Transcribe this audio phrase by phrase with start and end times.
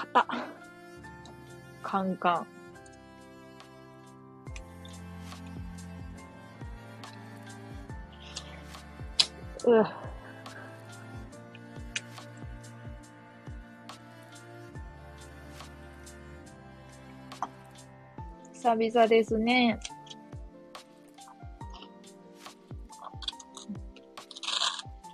[0.00, 0.24] 硬っ。
[1.82, 2.46] カンカン。
[9.70, 9.84] う。
[18.54, 19.78] 久々ですね。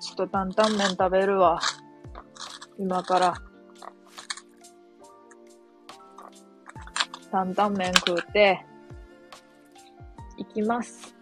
[0.00, 1.58] ちょっと担々麺食べるわ。
[2.78, 3.45] 今から。
[7.30, 8.64] 担々麺食うて、
[10.36, 11.14] 行きます。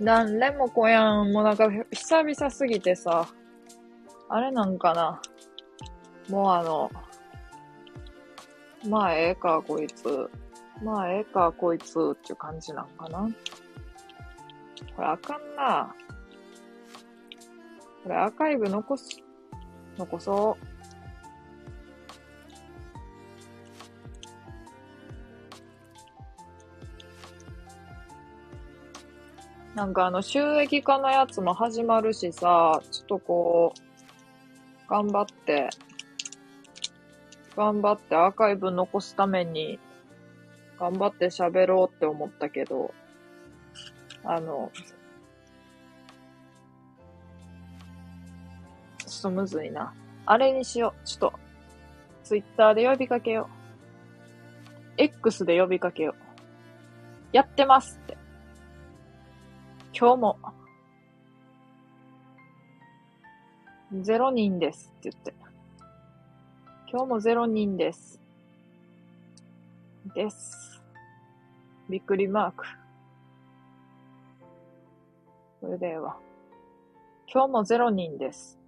[0.00, 1.30] なんれもこやん。
[1.30, 3.26] もうなんか久々すぎてさ、
[4.28, 5.20] あれなんかな。
[6.28, 6.90] もうあの、
[8.88, 10.30] まあええか、こいつ。
[10.82, 13.28] まあええか、こいつっていう感じなんかな。
[14.96, 15.94] これあかんな。
[18.02, 19.22] これアーカイブ残す、
[19.98, 20.69] 残そう。
[29.80, 35.70] なんかあの収益化のやつも始まるしさ、ちょっとこう、頑張って、
[37.56, 39.78] 頑張ってアーカイブ残すために、
[40.78, 42.92] 頑張って喋ろうって思ったけど、
[44.22, 44.70] あの、
[48.98, 49.94] ちょっとむずいな。
[50.26, 51.06] あれにしよう。
[51.06, 51.32] ちょっと、
[52.24, 53.48] ツイッターで呼びかけよ
[54.98, 55.02] う。
[55.02, 56.14] X で呼びかけよう。
[57.32, 58.19] やってますって。
[60.00, 60.38] 今日も、
[64.00, 65.34] ゼロ人ですって言って。
[66.90, 68.18] 今日もゼロ人です。
[70.14, 70.82] です。
[71.90, 72.64] びっくりマーク。
[75.60, 76.16] これでええわ。
[77.30, 78.58] 今日もゼロ人です。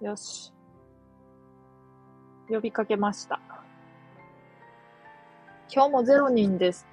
[0.00, 0.52] よし。
[2.48, 3.47] 呼びかけました。
[5.70, 6.86] 今日もゼロ人です。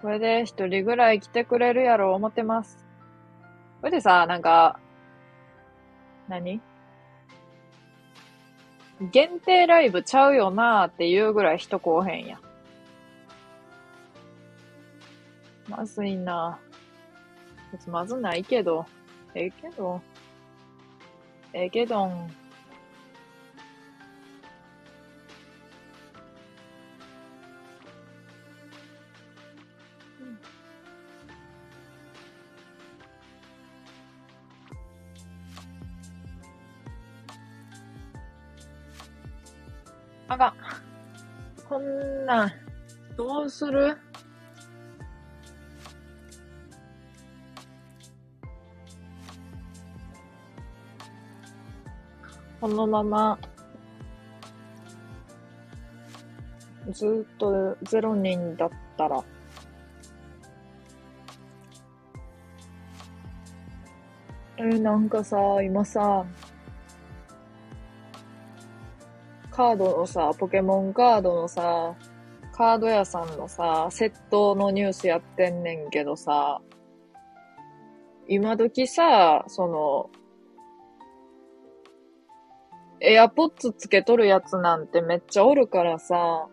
[0.00, 2.86] これで一人ぐらい来てくれるやろう思ってます。
[3.80, 4.78] これでさ、なんか、
[6.28, 6.60] 何？
[9.12, 12.38] 限定ライブちゃうよなーっていうぐらい人来おへんや。
[15.68, 16.58] まずいな
[17.72, 18.86] 別まずないけど、
[19.34, 20.00] ええけど、
[21.52, 22.30] ええけどん。
[40.40, 40.54] あかん。
[41.68, 42.46] こんな。
[42.46, 42.52] ん、
[43.16, 43.98] どうする？
[52.60, 53.38] このまま、
[56.90, 59.24] ずっとゼロ人だったら、
[64.56, 66.24] えなんかさ、今さ、
[69.58, 71.96] カードのさ、ポケモンカードのさ、
[72.52, 76.60] カード屋さんのさ、窃盗のニュースやってんねんけどさ、
[78.28, 80.10] 今時さ、その、
[83.00, 86.46] エアポッツつけとるやつなんてめっちゃおるからさ、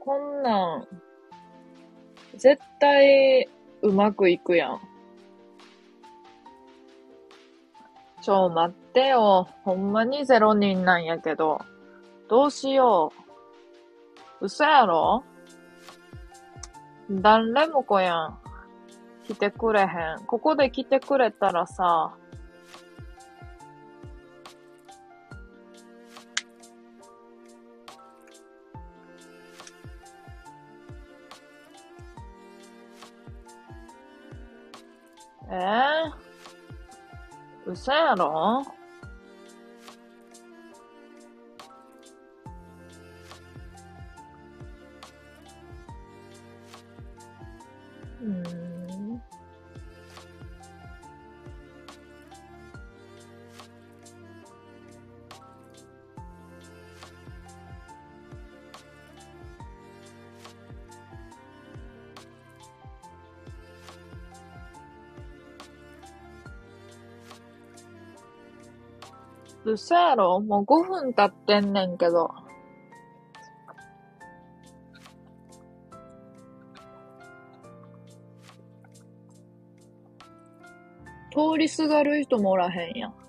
[0.00, 0.88] こんなん、
[2.36, 3.48] 絶対
[3.80, 4.91] うまくいくやん。
[8.22, 9.48] ちょ、待ってよ。
[9.64, 11.60] ほんまにゼロ人なんやけど。
[12.28, 13.12] どうしよ
[14.40, 14.46] う。
[14.46, 15.24] 嘘やろ？
[17.10, 18.38] 誰も来やん。
[19.26, 19.88] 来てくれへん。
[20.26, 22.14] ここで来てくれたらさ、
[35.50, 36.21] えー、
[37.72, 38.64] 嘘やろ？
[69.82, 72.30] 嘘やろもう5分経ってんねんけど。
[81.32, 83.21] 通りすがる人もおらへんやん。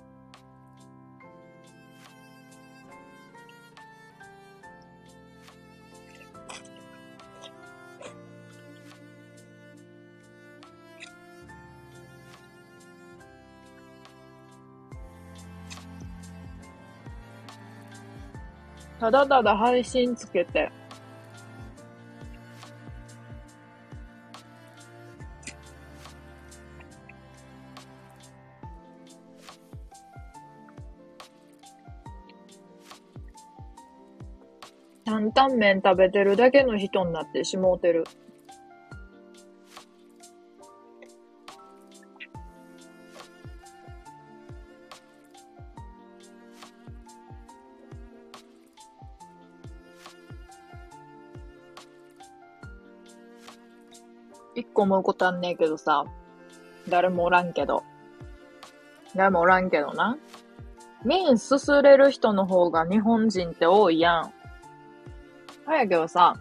[19.04, 20.72] ただただ配信つけて、
[35.04, 38.06] 担々麺食べてるだけの人になってしもうてる。
[54.84, 56.04] 一個もことあんねえけどさ、
[56.90, 57.84] 誰もおらんけど。
[59.16, 60.18] 誰もおらんけどな。
[61.06, 64.34] 麺すすれる人の方が日本人って多いやん。
[65.66, 66.36] あやけどさ、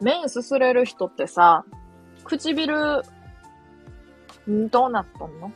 [0.00, 1.64] 麺すすれる人ってさ、
[2.22, 3.02] 唇、
[4.48, 5.50] んどうなっとんの？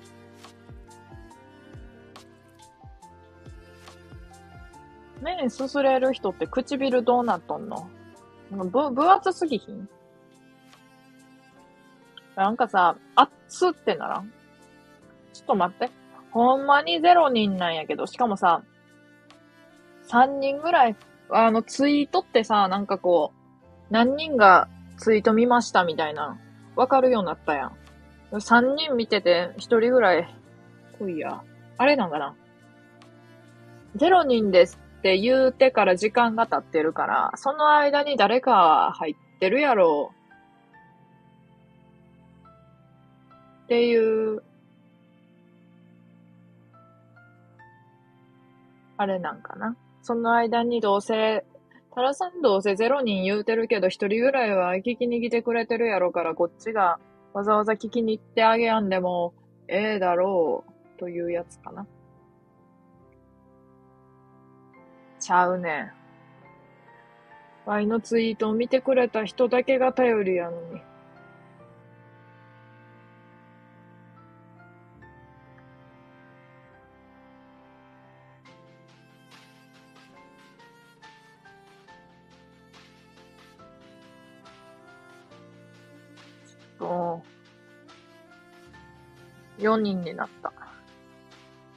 [5.21, 7.89] 麺すすれる人って唇どうなっとんの？
[8.51, 9.89] ぶ、分厚すぎひん？
[12.37, 14.33] なんかさ、熱っつってならん？
[15.33, 15.91] ちょっと待って。
[16.31, 18.63] ほんまにゼロ人なんやけど、しかもさ、
[20.09, 20.97] 3人ぐらい、
[21.31, 26.39] あの、ツイートってさ、なんかこう、何人がツイート見ましたみたいな、
[26.75, 27.77] わかるようになったやん。
[28.33, 30.27] 3人見てて、1人ぐらい、
[30.99, 31.43] 来いや。
[31.77, 32.35] あれなんかな
[33.97, 40.22] ？0人ですって言うてから時間が経ってるから、その間に誰か入ってるやろう。
[43.73, 44.43] っていう、
[48.99, 49.75] あれなんかな。
[50.03, 51.47] その間にどうせ、
[51.95, 56.99] タラさんどうせゼロ人言うてるけど、一人ぐらいは聞きに来てくれてるやろから、こっちが
[57.33, 59.33] わざわざ聞きに行ってあげやんでも、
[59.69, 61.87] ええだろう、というやつかな。
[65.19, 65.95] ちゃうね。
[67.65, 70.92] ワイのツイートを見てくれた人だけが頼りやのに。
[86.83, 87.23] と、
[89.59, 90.53] 4人になった。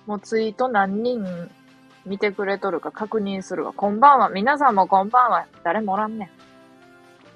[0.08, 1.24] もうツイート何人
[2.06, 3.74] 見てくれとるか確認するわ。
[3.74, 4.30] こんばんは。
[4.30, 5.46] 皆さんもこんばんは。
[5.64, 6.32] 誰もおらんね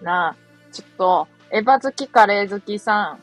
[0.01, 0.05] ん。
[0.05, 0.35] なあ、
[0.71, 3.19] ちょっと、エヴァ好きカレー好きさん。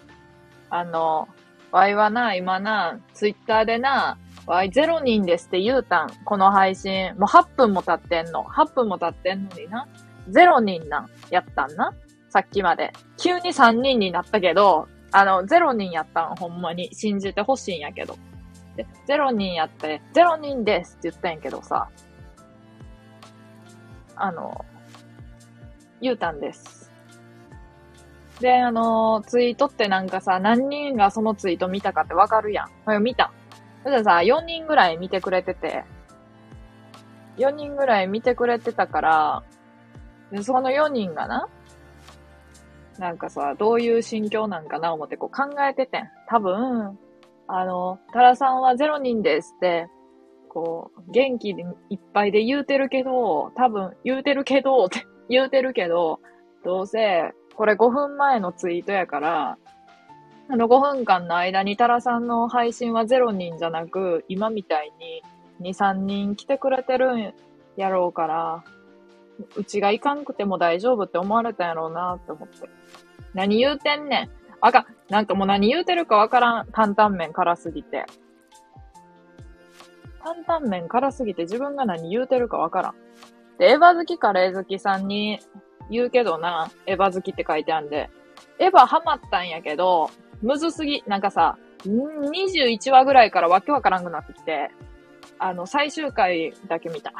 [0.71, 1.29] あの、
[1.73, 6.11] ワイはな、今な、ツイッターでな、ワイ0人ですって言うたん。
[6.25, 7.15] この配信。
[7.17, 8.45] もう8分も経ってんの。
[8.45, 9.89] 8分も経ってんのにな。
[10.31, 11.93] 0人なん、やったんな。
[12.37, 12.93] さっきまで。
[13.17, 16.95] 急に3人になったけど、あの、0人やったん、ほんまに。
[16.95, 18.19] 信じてほしいんやけど。
[18.77, 21.89] で、0人やって、0人ですって言ったんやけどさ、
[24.17, 24.67] あの、
[26.03, 26.93] 言うたんです。
[28.41, 32.67] で、あの、ツイートってなんかさ、何人がそのツイート見たかってわかるや
[32.99, 33.03] ん。
[33.03, 33.33] 見た。
[33.83, 35.85] そしたらさ、4人ぐらい見てくれてて、
[37.39, 39.43] 4人ぐらい見てくれてたから、
[40.31, 41.49] で、その4人がな、
[43.01, 46.09] なんかさ、どういう心境なんかな思ってこう考えててん。
[46.29, 46.99] 多分、
[47.49, 49.89] あの、タラさんはゼロ人ですって、
[50.49, 51.55] こう、元気い
[51.97, 56.21] っぱいで言うてるけど、多分、言うてるけど、って 言うてるけど、
[56.65, 59.59] どうせ、これ5分前のツイートやから、
[60.49, 64.93] あの5分間の間にタラさんの配信は0人じゃなく、今みたい
[65.61, 67.35] に2、3人来てくれてるん
[67.77, 68.65] やろうから、
[69.57, 72.69] うちがいかんくても大丈夫って思われたんやろうなって思って。
[73.35, 74.31] 何言うてんねん。
[74.61, 74.87] あか。
[75.09, 76.67] なんかもう何言うてるかわからん。
[76.73, 78.07] 担々麺辛すぎて。
[80.23, 82.95] 担々麺辛すぎて自分が何言うてるかわからん。
[83.59, 85.39] で、エヴァ好きカレー好きさんに
[85.91, 88.11] 言うけどな、エヴァ好きって書いてあんで。
[88.59, 90.11] エヴァハマったんやけど、
[90.43, 91.03] むずすぎ。
[91.07, 94.71] なんかさ、21話ぐらいからわけわからんくなってきて、
[95.39, 97.13] あの、最終回だけ見た。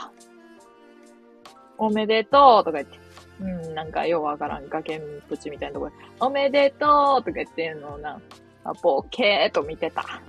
[1.79, 2.99] おめでとうとか言って。
[3.39, 8.19] うん、なんかようわからん崖っぷちみたいなところで、おめでとうとか言ってんのをな、
[8.65, 10.23] あボケーと見てた。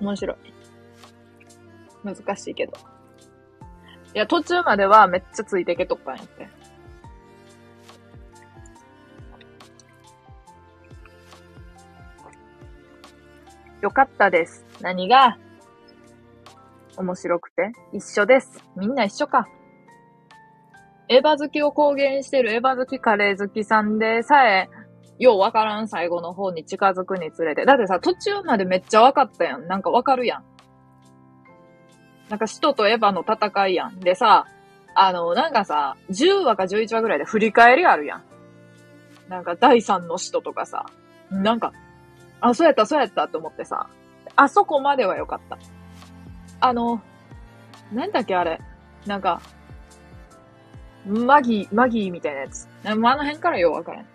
[0.00, 0.36] 面白い。
[2.04, 2.72] 難しいけど。
[4.14, 6.48] いや、途中まではめっちゃついてけとったんやって。
[13.80, 14.64] よかったです。
[14.80, 15.36] 何が？
[16.96, 18.62] 面白くて一緒です。
[18.76, 19.48] みんな一緒か。
[21.08, 24.68] エヴァ好きを公言してるエヴァ好きカレー好きさんでさえ、
[25.18, 27.64] ようわからん最後の方に近づくにつれて。
[27.64, 29.66] だってさ、途中までめっちゃわかったやん。
[29.66, 30.44] なんかわかるやん。
[32.30, 34.00] なんか使徒とエヴァの戦いやん。
[34.00, 34.46] でさ、
[34.94, 38.22] あの、なんかさ、10話か11話ぐらいで振り返りあるやん。
[39.28, 40.86] なんか第3の使徒とかさ、
[41.30, 41.72] なんか、
[42.40, 43.88] あ、そうやった、そうやったって思ってさ、
[44.36, 45.58] あそこまではよかった。
[46.60, 47.00] あの、
[47.92, 48.60] なんだっけあれ。
[49.06, 49.40] なんか、
[51.06, 52.66] マギー、マギーみたいなやつ。
[52.84, 54.06] あの辺からようわからん。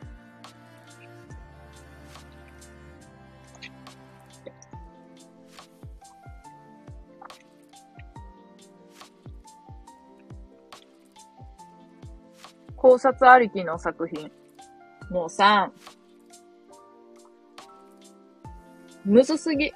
[12.75, 14.31] 考察ありきの作品。
[15.11, 15.71] もうさ、
[19.05, 19.71] むずすぎ。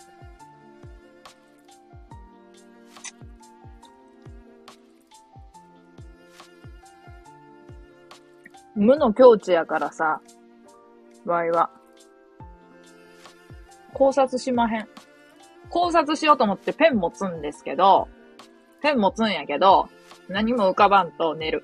[8.83, 10.19] 無の境地やからさ、
[11.25, 11.69] 場合は。
[13.93, 14.87] 考察しまへん。
[15.69, 18.09] 考察しようと思ってペン持つんですけど、
[18.81, 19.87] ペン持つんやけど、
[20.27, 21.63] 何も浮かばんと寝る。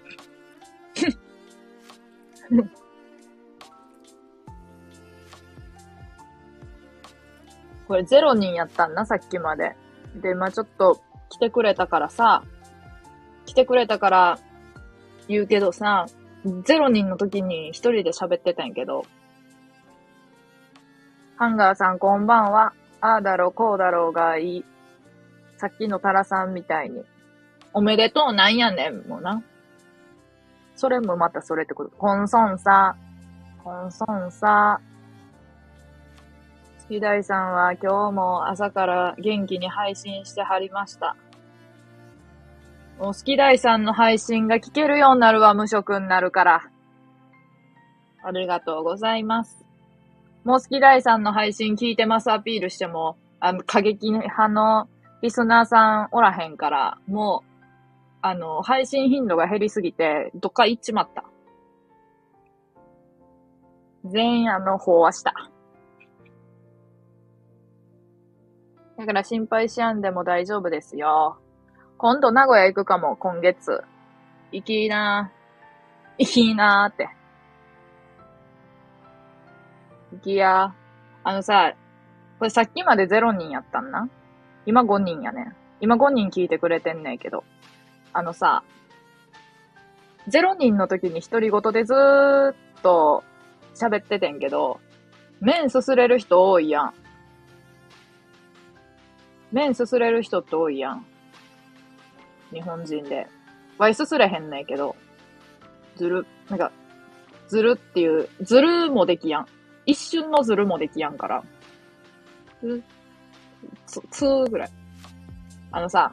[7.87, 9.75] これゼロ人やったんな、さっきまで。
[10.15, 12.43] で、まあちょっと来てくれたからさ、
[13.45, 14.39] 来てくれたから
[15.27, 16.05] 言うけどさ、
[16.63, 19.05] ゼロ人の時に一人で喋ってたんやけど、
[21.37, 22.73] ハンガーさんこんばんは。
[23.01, 24.65] ああだろう、こうだろうがいい。
[25.57, 27.03] さっきのタラさんみたいに。
[27.73, 29.43] おめでとうなんやねん、もな。
[30.75, 31.91] それもまたそれってこと。
[31.91, 32.95] コンソンさ、
[33.63, 34.79] コンソンさ。
[36.79, 41.15] 月大さんは今日も朝から元気に配信してはりました。
[42.99, 46.69] もう月大さんの配信が聞けるようになるわ、無職になるから。
[48.21, 49.65] ありがとうございます。
[50.43, 54.89] もう月大さんの配信聞いてますアピールしても、あの、過激派の
[55.21, 57.65] リスナーさんおらへんから、もう、
[58.21, 61.23] あの、配信頻度が減りすぎて、どっか行っちまった。
[64.03, 65.33] 全員あの、飽和した。
[68.97, 71.39] だから心配しやんでも大丈夫ですよ。
[71.99, 73.83] 今度名古屋行くかも、今月。
[74.53, 76.23] 行きなー。
[76.23, 77.09] 行きなーって。
[80.13, 80.73] 行きや。
[81.25, 81.73] あのさ、
[82.39, 84.07] これさっきまで0人やったんな。
[84.65, 85.55] 今5人やねん。
[85.81, 87.43] 今5人聞いてくれてんねんけど。
[88.13, 88.63] あのさ、
[90.29, 93.25] 0人の時に独り言でずーっと
[93.75, 94.79] 喋っててんけど、
[95.41, 96.93] 麺すすれる人多いやん。
[99.51, 101.05] 麺すすれる人って多いやん。
[102.51, 103.27] 日本人で。
[103.77, 104.95] わいすすれへんねんけど、
[105.95, 106.71] ずる、なんか、
[107.47, 109.45] ずるっていう、ずるもできやん。
[109.85, 111.43] 一瞬のずるもできやんから。
[112.61, 112.83] つ、
[113.87, 114.69] つ、つーぐらい。
[115.71, 116.11] あのさ、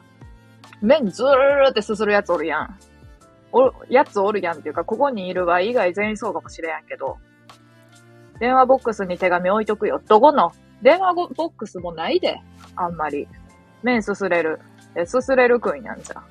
[0.81, 2.79] 麺ずるるってすするやつおるやん。
[3.51, 7.17] お、やつおるやんっていうか、ここにいるわ以外全員そうかもしれやんけど、
[8.39, 10.01] 電話ボックスに手紙置いとくよ。
[10.07, 10.51] どこの？
[10.81, 12.39] 電話ボックスもないで。
[12.75, 13.27] あんまり。
[13.81, 14.59] 麺すすれる。
[14.95, 16.23] え、すすれるくんやんじゃ。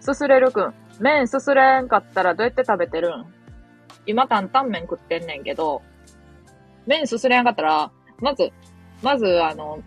[0.00, 0.74] すすれるくん。
[1.00, 3.26] 麺すすれんかったらどうやって食べてるん？
[4.06, 5.82] 今担々麺食ってんねんけど、
[6.86, 8.52] 麺すすれんかったら、まず、
[9.02, 9.82] まずあの、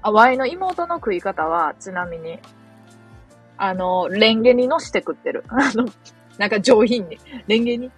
[0.00, 2.40] あ、ワイの妹の食い方は、ちなみに、
[3.56, 5.44] あの、レンゲに乗して食ってる。
[5.48, 5.86] あの、
[6.38, 7.18] なんか上品に。
[7.46, 7.90] レンゲに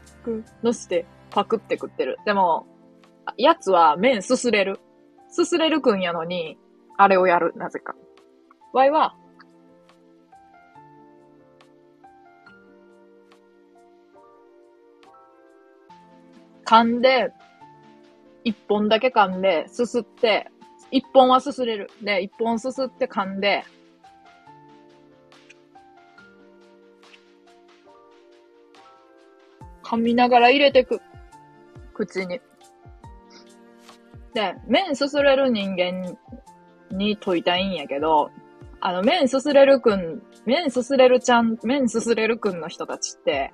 [0.62, 2.18] 乗してパクって食ってる。
[2.26, 2.66] でも、
[3.38, 4.80] やつは麺すすれる。
[5.28, 6.58] すすれるくんやのに、
[6.96, 7.94] あれをやる、なぜか。
[8.72, 9.16] ワイは、
[16.64, 17.32] 噛んで、
[18.42, 20.50] 一本だけ噛んで、すすって、
[20.90, 21.90] 一本はすすれる。
[22.02, 23.64] で、一本すすって噛んで、
[29.82, 31.00] 噛みながら入れてく。
[31.92, 32.40] 口に。
[34.32, 36.18] で、麺すすれる人間
[36.96, 38.30] に問いたいんやけど、
[38.80, 43.52] あの、麺すすれるくん、麺すすれるちゃん、麺すすれるくんの人たちって、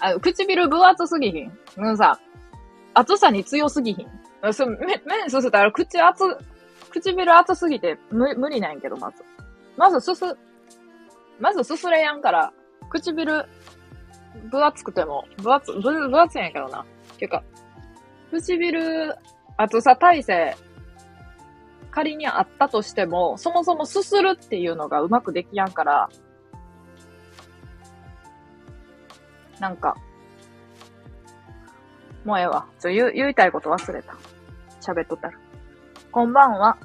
[0.00, 1.52] あの、唇分厚すぎひん。
[1.76, 2.18] もうさ、
[2.94, 4.52] 厚さに強すぎひん。
[4.52, 6.24] そめ麺すすったら口厚、
[6.90, 9.24] 唇厚すぎて無無理なんやけど、まず。
[9.76, 10.36] まずすす、
[11.40, 12.52] まずすすれやんから、
[12.90, 13.46] 唇、
[14.50, 16.84] 分厚くても、分厚、分分厚いんやけどな。
[17.18, 17.42] ていうか、
[18.30, 19.14] 唇、
[19.56, 20.56] 厚さ耐性
[21.92, 26.08] 仮にあったとしても、そもそもすするっていうのがうまくできやんから、
[29.60, 29.96] なんか、
[32.24, 32.66] もうええわ。
[32.80, 34.14] ちょ、言、言いたいこと忘れた。
[34.80, 35.38] 喋っとったら。
[36.10, 36.78] こんばんは。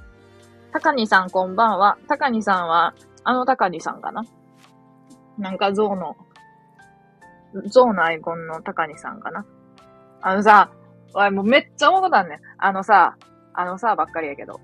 [0.71, 1.97] 高にさんこんばんは。
[2.07, 4.23] 高にさんは、あの高にさんかな？
[5.37, 6.17] なんか象の、
[7.67, 9.45] 象のアイコンの高にさんかな？
[10.21, 10.71] あのさ、
[11.13, 12.39] わい、もうめっちゃ思うことあんねん。
[12.57, 13.15] あのさ、
[13.53, 14.59] あのさばっかりやけど。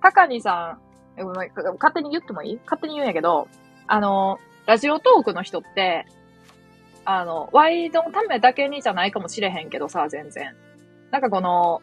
[0.00, 0.78] 高にさ
[1.16, 2.60] ん、勝手に言ってもいい？
[2.64, 3.48] 勝手に言うんやけど、
[3.86, 6.06] あの、ラジオトークの人って、
[7.04, 10.54] あの、ワイドのためだけにじゃないかもしれへんけどさ、全然。
[11.10, 11.80] なんかこの、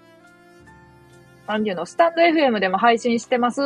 [1.47, 3.61] なんていうの、スタンド FM でも配信してます。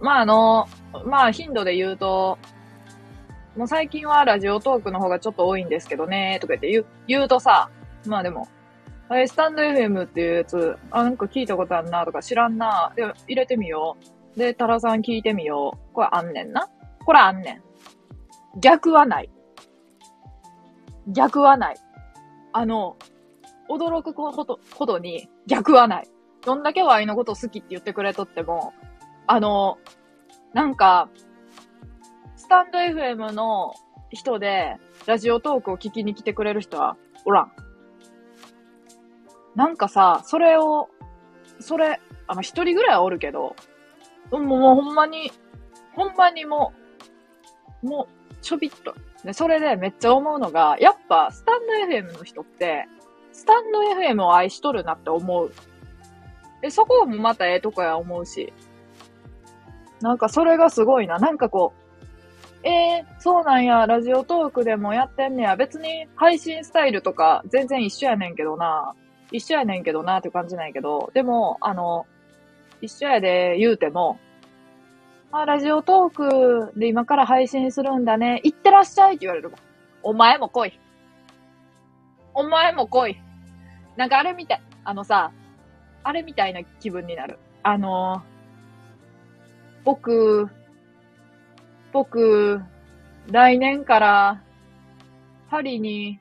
[0.00, 0.68] まああの、
[1.04, 2.38] まあ頻度で言うと、
[3.56, 7.68] もう最近はラジオトークの方がちょっと多いんですけどね、とか言って言う、言うとさ、
[8.06, 8.48] まあでも、
[9.12, 13.98] あれ、スタンド FM っていうやつ、あ、なんか聞いたことあるな、とか知らんな、で、入れてみよ
[14.34, 14.38] う。
[14.38, 15.94] で、タラさん聞いてみよう。
[15.94, 16.70] これあんねんな。
[17.04, 17.60] これあんね
[18.56, 18.60] ん。
[18.60, 19.28] 逆はない。
[21.06, 21.76] 逆はない。
[22.54, 22.96] あの、
[23.68, 26.08] 驚くほど、ほどに逆はない。
[26.42, 28.72] どんだけワイのこと好きって言ってくれとっても、
[29.26, 29.76] あの、
[30.54, 31.10] なんか、
[32.36, 33.74] スタンド FM の
[34.08, 37.52] 人で、ラジオトークを聞きに来てくれる人はおらん。
[39.54, 40.88] なんかさ、それを、
[41.60, 43.54] それ、あの、一人ぐらいおるけど、
[44.30, 45.30] もう、もうほんまに、
[45.94, 46.72] ほんまにも
[47.82, 48.94] う、もう、ちょびっと。
[49.24, 52.88] で、それでめっちゃ思うのが、やっぱ、スタンド FM の人って、
[53.32, 55.52] スタンド FM を愛しとるなって思う。
[56.60, 58.52] で、そこもまたええとこや思うし。
[60.00, 61.18] なんかそれがすごいな。
[61.18, 61.72] なんかこ
[62.62, 65.56] う、えー、そうなんや、ラジオトークでもやってんねや。
[65.56, 68.94] 別に配信スタイルとか全然一緒やねんけどな。
[69.32, 72.06] 一緒やねんけどなって感じなんやけど、でも、あの、
[72.80, 74.18] 一緒やで言うても、
[75.32, 78.40] あ、ラジオトークで今から配信するんだね。
[78.44, 79.58] 行ってらっしゃいって言われるもん。
[80.02, 80.78] お前も来い。
[82.34, 83.20] お前も来い。
[83.96, 84.62] なんかあれみたい。
[84.84, 85.32] あのさ、
[86.04, 87.38] あれみたいな気分になる。
[87.62, 88.22] あの、
[89.84, 90.48] 僕、
[91.92, 92.60] 僕、
[93.30, 94.42] 来年から
[95.48, 96.18] パリに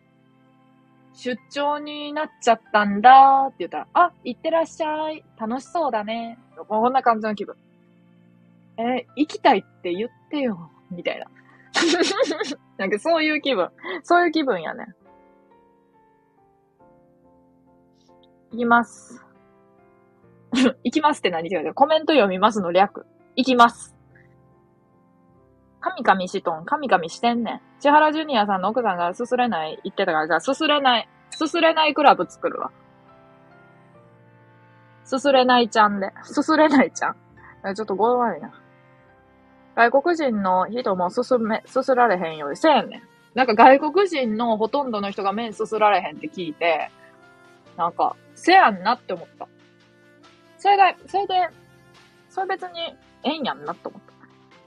[1.14, 5.24] 出張になっちゃったんだって言ったら、あ、行ってらっしゃい。
[5.38, 6.38] 楽しそうだね。
[6.68, 7.56] こんな感じの気分。
[8.78, 10.72] え行きたいって言ってよ。
[10.90, 11.28] みたいな。
[12.78, 13.70] なんかそういう気分。
[14.04, 14.88] そういう気分やね。
[18.52, 19.26] 行きます。
[20.84, 23.06] 行きますって何違うコメント読みますの略。
[23.36, 23.96] 行きます。
[25.82, 27.62] 神々しとん、神々してんねん。
[27.80, 32.72] 千原ジュニアさんの奥さんがすすれない言ってたから、じゃあすすれない、すすれないクラブ作るわ。
[35.04, 36.12] すすれないちゃんで。
[36.24, 37.16] すすれないちゃん。
[37.76, 38.52] ちょっとごめんな。
[39.76, 43.02] 外国人の人もすすめ、すすられへんよりせやねん。
[43.34, 46.92] なんか外国人のほとんどの人が麺すすられへんって聞いて、
[47.78, 49.48] なんか、せやんなって思った。
[50.58, 51.50] それが、それで、
[52.30, 52.80] それ別に
[53.24, 54.11] ええんやんなって思った。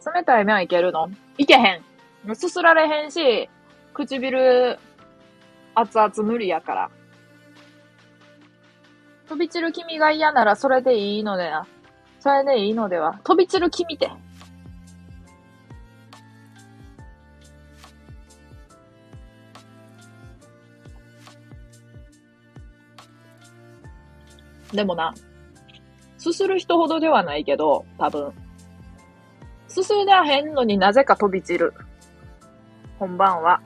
[0.05, 1.09] 冷たい麺いけるの？
[1.39, 2.35] いけへん。
[2.35, 3.49] すすられへんし、
[3.93, 4.79] 唇、
[5.75, 6.91] 熱々無理やから。
[9.29, 11.67] 飛び散る君が嫌ならそれでいいのでな。
[12.21, 13.21] それでいいのでは。
[13.25, 14.11] 飛び散る君って。
[24.73, 25.15] でもな、
[26.19, 28.33] すする人ほどではないけど、多分。
[29.75, 31.75] すすらへんのになぜか飛び散る。
[33.01, 33.61] こんばんは。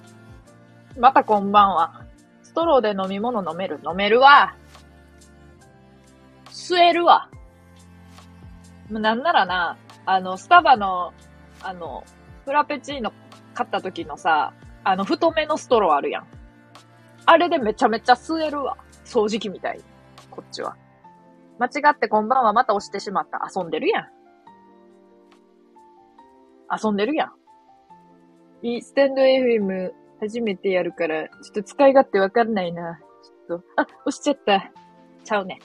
[0.98, 2.06] またこんばんは。
[2.42, 4.56] ストローで飲み物飲める飲めるわ。
[6.46, 7.28] 吸えるわ。
[8.90, 11.12] もうなんならな、あの、スタバの、
[11.60, 12.04] あの、
[12.46, 13.12] フラペチーノ
[13.52, 16.26] 買った時のさ、あの、太めのストローあるやん。
[17.26, 18.78] あれでめちゃめちゃ吸えるわ。
[19.04, 19.80] 掃除機みたい。
[20.30, 20.74] こっちは。
[21.58, 23.46] 間違ってこんばんはまた押してしまった。
[23.54, 24.17] 遊んでるやん。
[26.70, 27.32] 遊んでるやん。
[28.66, 32.98] いい、スタンド FM 初めてやるから、ちょっと使い勝手わかんないな。
[33.48, 34.72] ちょっと、あ、押しちゃった。
[35.24, 35.60] ちゃうね。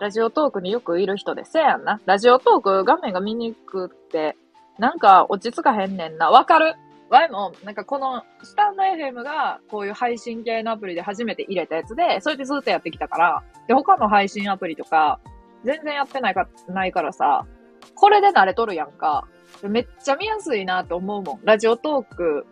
[0.00, 2.00] ラジオトークによくいる人で、せやんな。
[2.04, 4.36] ラジオトーク画面が見にくくって、
[4.78, 6.30] なんか落ち着かへんねんな。
[6.30, 6.74] わかる？
[7.10, 15.20] ワイも、なんかこの、スタンド FM が、こういう配信系のアプリで初めて入れたやつで、それでずっとやってきたから、で、他の配信アプリとか、
[15.64, 17.46] 全然やってないか、ないからさ、
[17.94, 19.26] これで慣れとるやんか。
[19.62, 21.40] めっちゃ見やすいなと思うもん。
[21.44, 22.46] ラジオトーク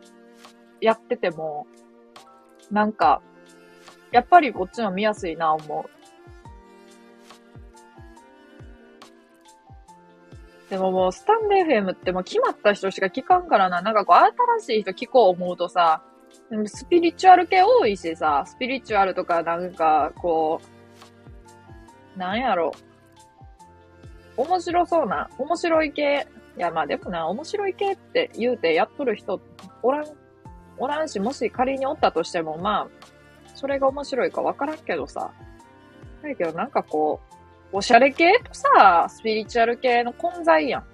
[0.81, 1.67] やってても、
[2.71, 3.21] なんか、
[4.13, 5.91] やっぱりこっちの見やすいな思う。
[10.71, 13.83] でももう、スタンデー FM ってもう決まった人しか聞かんからな。
[13.83, 14.17] なんかこう、
[14.61, 16.03] 新しい人聞こう思うとさ、
[16.67, 20.61] スピリチュアル系多いしさ、スピリチュアルとかなんか、こ
[22.17, 22.73] う、なんやろ。
[24.37, 26.27] 面白そうな、面白い系。
[26.57, 29.41] いや、まあでもな、面白い系って言うてやっとる人
[29.83, 30.05] おらん、
[30.79, 32.89] おらんし、もし仮におったとしても、まあ、
[33.55, 35.31] それが面白いかわからんけどさ。
[36.23, 37.21] だけどなんかこ
[37.73, 40.85] う、おしゃれ系とさ、スピリチュアル系の混在やん。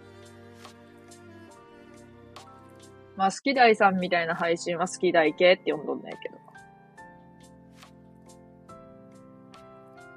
[3.17, 6.39] まあ、好き大さんみたいな配信は好き大系って呼んどんないけど。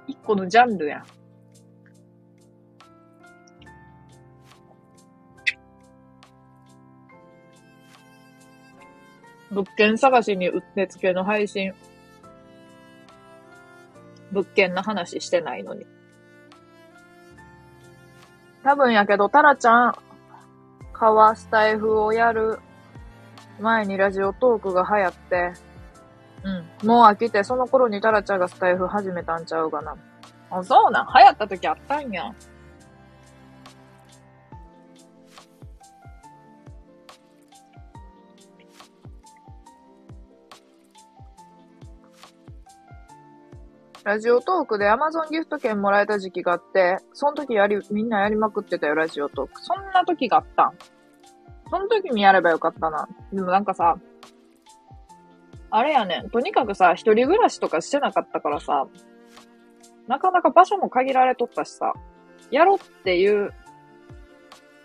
[0.07, 1.20] 一個のジャンルやん。
[9.51, 11.73] 物件探しにうってつけの配信。
[14.31, 15.85] 物件の話してないのに。
[18.63, 19.95] 多分やけど、タラちゃん、
[20.93, 22.59] 川スタイフをやる
[23.59, 25.53] 前にラジオトークが流行って、
[26.43, 26.87] うん。
[26.87, 29.97] もう飽きて、その頃にタラちゃんがスタイフ始めたんちゃうかな。
[30.49, 31.07] あ、そうなん？
[31.07, 32.33] 流行った時あったんや。
[44.03, 49.61] ラジオトークで Amazon ギフト券もらえた時期があって、その時やり、みんなやりまくってたよ、ラジオトーク。
[49.61, 50.73] そんな時があったん。
[51.69, 53.07] その時にやればよかったな。
[53.31, 53.97] でもなんかさ、
[55.69, 56.29] あれやねん。
[56.31, 58.87] とにかくさ、一人暮らしとかしてなかったからさ、
[60.07, 61.93] なかなか場所も限られとったしさ、
[62.49, 63.53] やろっていう、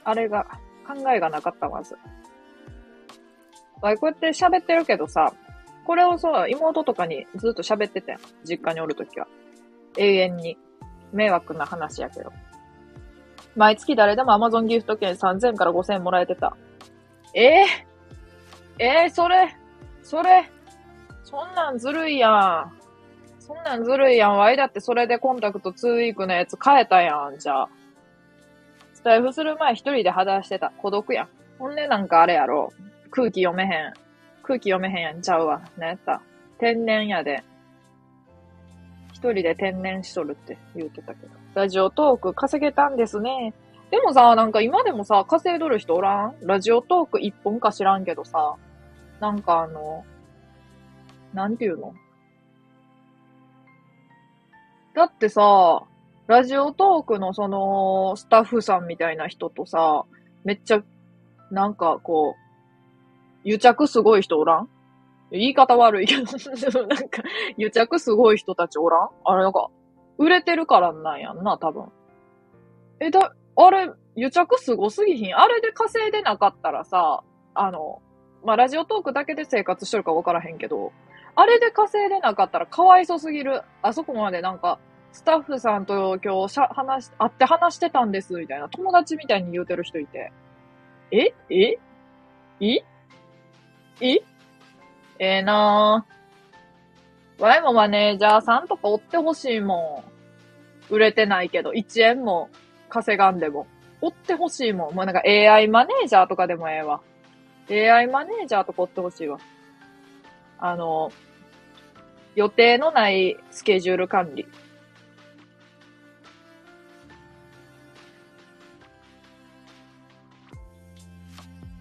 [0.05, 0.46] あれが、
[0.87, 1.94] 考えがなかった、まず。
[3.81, 5.33] こうやって喋ってるけどさ、
[5.87, 9.29] これをさ、妹とかにずっと喋ってて実家におるときは。
[9.96, 10.59] 永遠に。
[11.12, 12.33] 迷惑な話やけど。
[13.55, 16.57] 毎月誰でも Amazon ギフト券3000から5000もらえてた。
[17.35, 17.42] えー、
[18.79, 19.57] ええー、それ、
[20.03, 20.51] それ、
[21.22, 22.72] そんなんずるいやん。
[23.38, 24.37] そんなんずるいやん。
[24.37, 27.68] ワイだってそれでコンタクト2ウィークのやつ変えたやん、じゃあ。
[28.92, 30.72] スタイフする前一人で肌してた。
[30.79, 31.29] 孤独やん。
[31.59, 32.72] ほんでなんかあれやろ。
[33.11, 33.92] 空気読めへん。
[34.46, 35.61] 空気読めへんやんちゃうわ。
[35.76, 36.22] なんやった？
[36.59, 37.42] 天然やで。
[39.12, 41.32] 一人で天然しとるって言うてたけど。
[41.54, 43.54] ラジオトーク稼げたんですね。
[43.90, 46.35] でもさ、なんか今でもさ、稼いどる人おらん？
[46.42, 48.54] ラジオトーク一本か知らんけどさ、
[49.20, 50.04] なんかあの、
[51.35, 51.94] なんていうの？
[54.94, 55.82] だってさ、
[56.26, 60.04] ラジオトークのその、スタッフさんみたいな人とさ、
[60.44, 60.82] めっちゃ、
[61.50, 62.45] なんかこう、
[63.46, 64.68] 癒着すごい人おらん
[65.30, 67.22] 言い方悪いけど、なんか、
[67.56, 69.68] 癒着すごい人たちおらんあれなんか、
[70.18, 71.87] 売れてるからなんやんな、多分。
[73.00, 77.22] え、だ、あれ、癒着すごすぎひんあれで稼いでなかったらさ、
[77.54, 78.02] あの、
[78.44, 80.92] まあ、ラジオトークだけで生活してるかわからへんけど、
[81.37, 83.62] あれで稼いでなかったらかわいそすぎる。
[83.82, 84.80] あそこまでなんか、
[85.12, 88.68] スタッフさんと今日しゃ、話、会って話してたんです、みたいな。
[88.68, 90.32] 友達みたいに言うてる人いて。
[91.12, 91.78] ええ
[92.61, 92.85] え
[94.00, 94.22] いえ
[95.18, 97.42] ええなぁ。
[97.42, 100.04] ワイもマネージャーさんとか追ってほしいも
[100.90, 100.92] ん。
[100.92, 102.48] 売れてないけど、1円も
[102.88, 103.66] 稼がんでも。
[104.00, 104.94] 追ってほしいもん。
[104.94, 107.00] もうなんか AI マネージャーとかでもええわ。
[107.70, 109.38] AI マネージャーとか追ってほしいわ。
[110.59, 111.11] あの、
[112.35, 114.46] 予定のないスケジュール管理。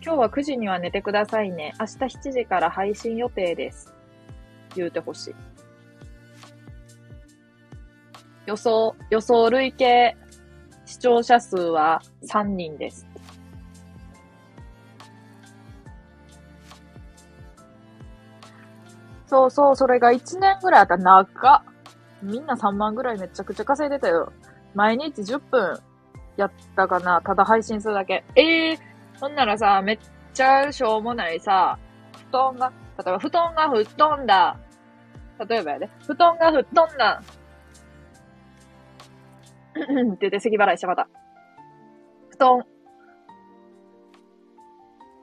[0.06, 1.74] 今日は9時には寝てくださいね。
[1.80, 3.92] 明日7時から配信予定です。
[4.76, 5.36] 言うてほしい。
[8.46, 10.16] 予想、予想累計
[10.86, 13.08] 視聴者数は3人です。
[19.26, 21.62] そうそう、それが1年ぐらいあったら長っ。
[22.22, 24.32] みんな3万ぐらいめちゃくちゃ稼いでたよ。
[24.76, 25.80] 毎日10分
[26.38, 27.24] やったかな。
[27.24, 28.24] ただ配信するだけ。
[28.36, 30.00] ええー、ほんならさ、めっ
[30.34, 31.78] ちゃしょうもないさ、
[32.30, 34.60] 布団が、例えば布団が吹っ飛んだ。
[35.50, 37.22] 例えばやで、布団が吹っ飛んだ。
[39.76, 41.08] って言って咳払いした方。
[42.30, 42.66] 布団。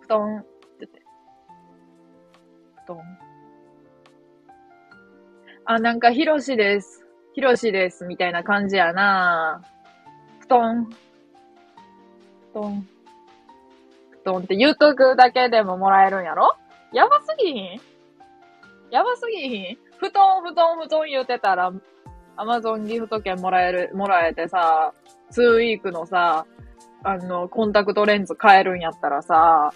[0.01, 0.39] 布団。
[0.39, 0.49] って
[0.81, 1.03] 言って。
[2.85, 2.99] 布団。
[5.65, 7.07] あ、なんか、ひろしです。
[7.35, 8.05] ひろしです。
[8.05, 9.63] みたいな感じやな
[10.41, 10.91] 布団。
[12.53, 12.87] 布団。
[14.23, 16.57] トンって言うとくだけでももらえるんやろ？
[16.93, 17.81] やばすぎひん？
[18.91, 19.79] やばすぎひん？
[19.99, 21.73] 布団、布団、布団言うてたら、
[22.37, 24.93] アマゾンギフト券もらえる、もらえてさ、
[25.33, 26.47] 2ウィークのさ、
[27.05, 29.73] あの、コンタクトレンズ買えるんやったらさ、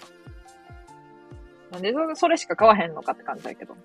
[1.71, 3.75] なんでそれしか買わへんのかって感じだけど。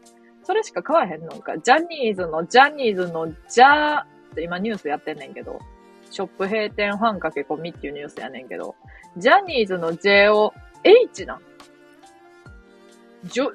[0.44, 1.56] それしか買わへんのか。
[1.58, 5.60] ジャニーズの、ジャニーズの、ジャーって今ニュースやってんねんけど、
[6.12, 8.76] ショップ閉店ファン駆け込みっていうニュースやねんけど、
[9.16, 10.52] ジャニーズの J を
[10.84, 11.40] H なん？
[13.24, 13.50] ジョ、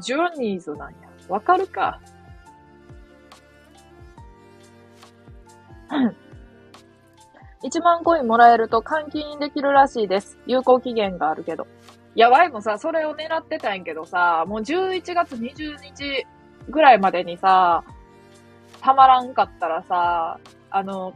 [0.00, 0.96] ジョニーズなんや。
[1.28, 2.00] わかるか
[7.62, 10.38] ？1万コインもらえると換金できるらしいです。
[10.46, 11.66] 有効期限があるけど。
[12.18, 16.26] や、ワイもさ、それを狙ってたんやけどさ、もう11月20日
[16.68, 17.84] ぐらいまでにさ、
[18.80, 21.14] たまらんかったらさ、あの、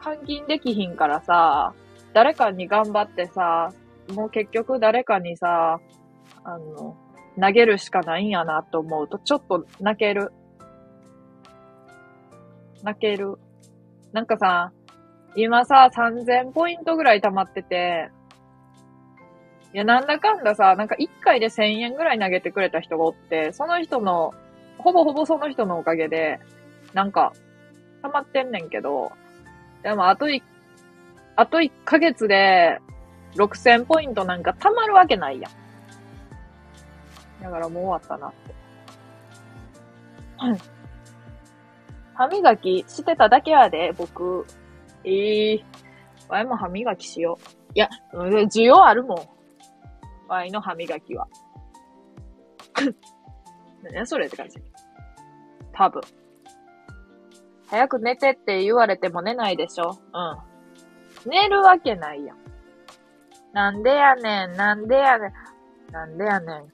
[0.00, 1.74] 換金できひんからさ、
[2.12, 3.72] 誰かに頑張ってさ、
[4.14, 5.80] もう結局誰かにさ、
[6.44, 6.96] あの、
[7.40, 10.32] 投げるしかないんやなと思うと、ちょっと泣ける。
[12.82, 13.38] 泣ける。
[14.12, 14.72] なんかさ、
[15.34, 18.10] 今さ、3000ポイントぐらい溜まってて、
[19.74, 24.32] いや、なんだかんださ、なんか1回で1000円ぐらい投げてくれた人がおって、その人の、
[24.78, 26.40] ほぼほぼその人のおかげで、
[26.96, 27.34] なんか、
[28.00, 29.12] 溜まってんねんけど、
[29.82, 30.42] でもあと1、
[31.36, 32.80] あと1ヶ月で
[33.34, 35.52] 6000ポイントなんか溜まるわけないやん。
[37.42, 38.54] だからもう終わったなって。
[42.14, 44.46] 歯磨きしてただけやで、僕。
[45.04, 45.62] ええー。
[46.30, 47.72] ワイも歯磨きしよう。
[47.74, 49.18] いや、需要あるもん。
[50.28, 51.28] ワイの歯磨きは。
[53.84, 54.58] 何やそれって感じ。
[55.74, 56.00] 多分。
[57.68, 59.98] 早く寝てって言われても寝ないでしょ
[61.24, 61.30] うん。
[61.30, 62.36] 寝るわけないやん。
[63.52, 66.66] なんでやねん、なんでやねん、なんでやねん。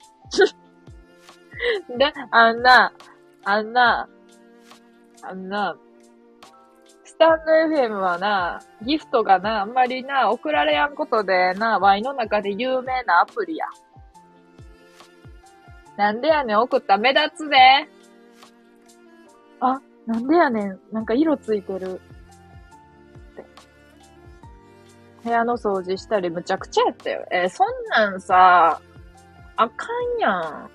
[1.98, 2.92] で、あんな、
[3.44, 4.09] あんな、
[5.22, 5.76] あんな、
[7.05, 13.66] スタンド FM はな、ギフトがな、あんまりな、送られやんことでな、ワイの中で有名なアプリや。
[15.96, 17.57] なんでやねん、送った目立つで。
[19.61, 22.00] あ、なんでやねん、なんか色ついてる。
[25.24, 27.24] 部屋の掃除したりむちゃくちゃやったよ。
[27.30, 28.80] えー、そんなんさ、
[29.56, 29.86] あか
[30.16, 30.70] んやん。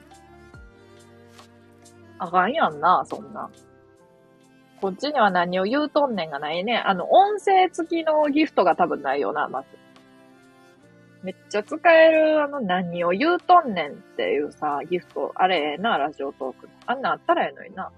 [2.19, 3.49] あかんやんな、そんな。
[4.79, 6.77] こっちには何を言うとんねんがないね。
[6.77, 9.67] あの、音声付きのギフトが多分ないよな、まず。
[11.23, 16.69] めっちゃ使える、あの、何を言うとんねんっていうさ、ギフト、あれええな、ラジオトーク。
[16.85, 17.91] あんなあったらええのにな。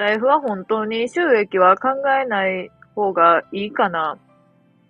[0.00, 1.88] 財布は本当に収益は考
[2.22, 4.16] えない方がいいかな。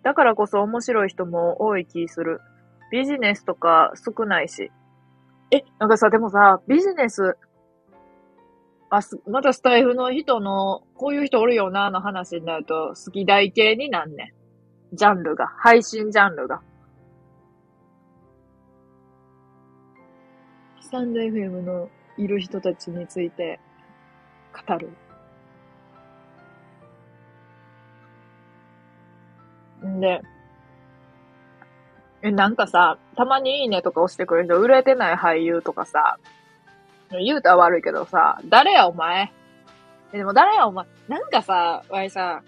[0.04, 2.40] だからこそ面白い人も多い気する。
[2.92, 4.70] ビジネスとか少ないし。
[5.50, 7.36] え、なんかさ、でもさ、ビジネス、
[8.88, 14.32] あ、またスタイフの人の、こういう人おるよな、の話になると、好き大系になんね
[14.92, 14.96] ん。
[14.96, 15.48] ジャンルが。
[15.58, 16.62] 配信ジャンルが。
[20.80, 23.58] スタンド FM のいる人たちについて
[24.52, 24.88] 語る。
[29.86, 30.20] んで、
[32.22, 36.18] え、なんかさ、たまにいいねとか押してくれる人、売れてない俳優とかさ、
[37.10, 39.32] 言うたら悪いけどさ、誰やお前？
[40.12, 40.86] え、でも誰やお前？
[41.08, 42.42] なんかさ、わいさ、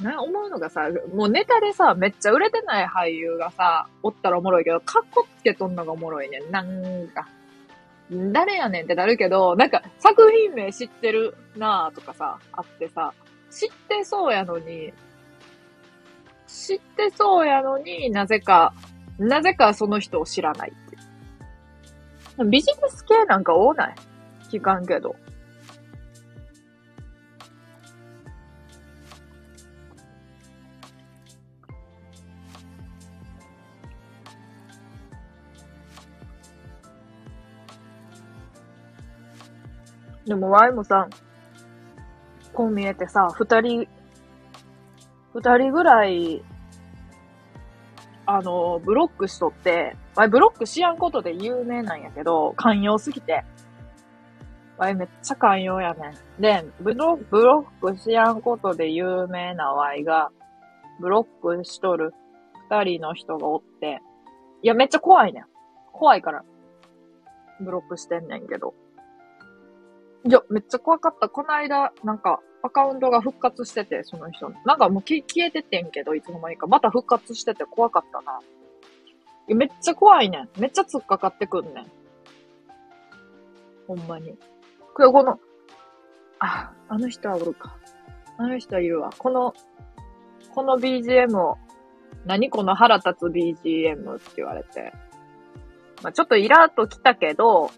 [0.00, 6.50] な、思うのがさ、もうネタでさ、めっちゃ売れてない俳優がさ、おったらおもろいけど、カッコつけとんのがおもろいねん。
[6.50, 7.26] なんか。
[8.10, 13.12] 誰やねんってなるけど、なんか作品名知ってるなぁとかさ、あってさ、
[13.50, 14.92] 知ってそうやのに、
[16.46, 18.72] 知ってそうやのになぜか、
[19.18, 22.44] なぜかその人を知らないって。
[22.44, 23.94] ビジネス系なんか多ない？
[24.50, 25.16] 聞かんけど。
[40.28, 41.08] でも、ワイもさ、
[42.52, 43.88] こう見えてさ、二人、
[45.32, 46.44] 二人ぐらい、
[48.26, 53.44] あの、ブロックしとって、ワイブロックしやんことで有名なんやけど、寛容すぎて。
[54.76, 56.42] ワイめっちゃ寛容やねん。
[56.42, 60.30] で、ブロブロックしやんことで有名なワイが、
[61.00, 62.12] ブロックしとる
[62.68, 64.02] 二人の人がおって、
[64.62, 65.44] いや、めっちゃ怖いねん。
[65.92, 66.44] 怖いから、
[67.60, 68.74] ブロックしてんねんけど。
[70.28, 71.30] いや、めっちゃ怖かった。
[71.30, 74.50] この間、なんか、アカウントが復活してて、その人。
[74.66, 76.66] なんかもう消えててんけど、いつの間にか。
[76.66, 78.38] また復活してて怖かったな。
[79.48, 80.48] いやめっちゃ怖いねん。
[80.58, 81.86] めっちゃ突っかかってくんねん。
[83.86, 84.36] ほんまに。
[84.94, 85.40] これ、この、
[86.40, 87.78] あ、あの人はおるか。
[88.36, 89.10] あの人はいるわ。
[89.16, 89.54] この、
[90.54, 91.56] この BGM を、
[92.26, 94.92] 何この腹立つ BGM って言われて。
[96.02, 97.70] まあ、ちょっとイラっと来たけど、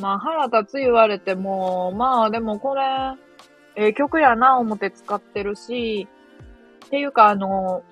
[0.00, 2.82] まあ腹立つ言われても、まあでもこれ、
[3.76, 6.08] ええー、曲やな思って使ってるし、
[6.86, 7.82] っていうかあの、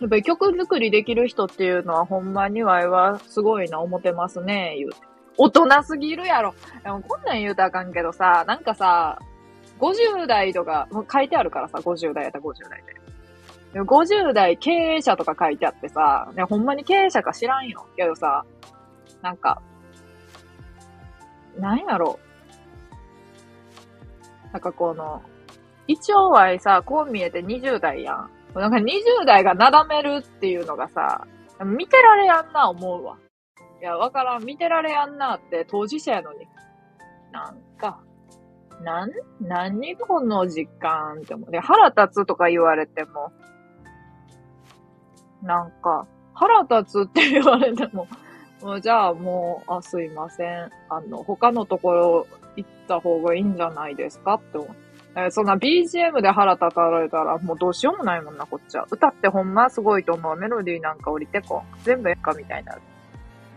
[0.00, 4.96] やっぱり曲作りできる人っていうのはほんまにわいはすごいな思ってますね、言うて。
[5.36, 6.54] 大人すぎるやろ。
[6.82, 9.18] でもこんなん言うたらあかんけどさ、なんかさ、
[9.78, 12.98] 50代とか、もう書いてあるからさ、50代やったら50代で。
[13.74, 17.86] で50代経営者とか書いてあってさ、ね、ほんまに経営者か知らんよ。
[17.96, 18.44] けどさ、
[19.22, 19.62] なんか、
[21.56, 22.28] なんやろう
[24.52, 25.22] なんかこの、
[25.86, 28.30] 一応はさ、こう見えて20代やん。
[28.54, 31.26] なんか20代がなだめるっていうのがさ、
[31.64, 33.18] 見てられやんな思うわ。
[33.80, 34.44] いや、わからん。
[34.44, 36.46] 見てられやんなって当事者やのに。
[37.32, 38.00] なんか、
[38.82, 41.50] なん、何この時間って思う。
[41.50, 43.32] で、腹立つとか言われても、
[45.42, 48.06] なんか、腹立つって言われても、
[48.80, 50.70] じゃあもう、あ、すいません。
[50.88, 54.34] あの、他のところ行った方がいいんじゃないですか？
[54.34, 54.70] って思う。
[55.16, 58.86] え、そんな BGM で腹立たられたらもうどうしようもないもんな、こっちは。
[58.90, 60.36] 歌ってほんますごいと思う。
[60.36, 61.62] メロディーなんか降りてこん。
[61.84, 62.82] 全部演歌みたいになる。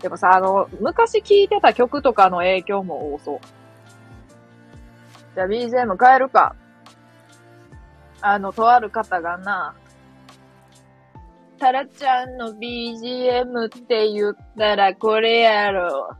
[0.00, 3.38] でもさ、あの、昔聴いてた曲とかの影響も多そう。
[5.34, 6.54] じゃあ BGM 変えるか。
[8.20, 9.74] あの、とある方がな、
[11.62, 16.10] タラちゃんの BGM って言ったらこれやろ。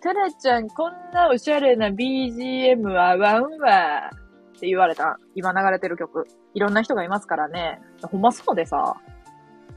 [0.00, 4.08] タラちゃんこんなおしゃれな BGM はワンわ。
[4.56, 5.18] って言われた。
[5.34, 6.28] 今流れてる曲。
[6.54, 7.80] いろんな人がいますからね。
[8.02, 8.94] ほんまそうでさ。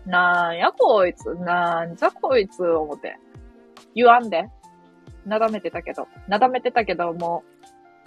[0.06, 1.34] なんやこいつ。
[1.34, 3.18] なんじゃこいつ、思って。
[3.96, 4.52] 言わんで。
[5.26, 6.08] なだめてたけど。
[6.28, 7.44] なだめてたけど、も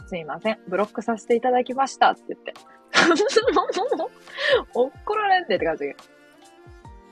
[0.04, 0.58] う、すいません。
[0.68, 2.12] ブロックさせていただきました。
[2.12, 2.54] って言って。
[4.74, 5.86] 怒られんでって感じ。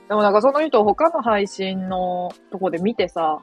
[0.07, 3.41] でもなんかその人他の配信のとこで見てさ、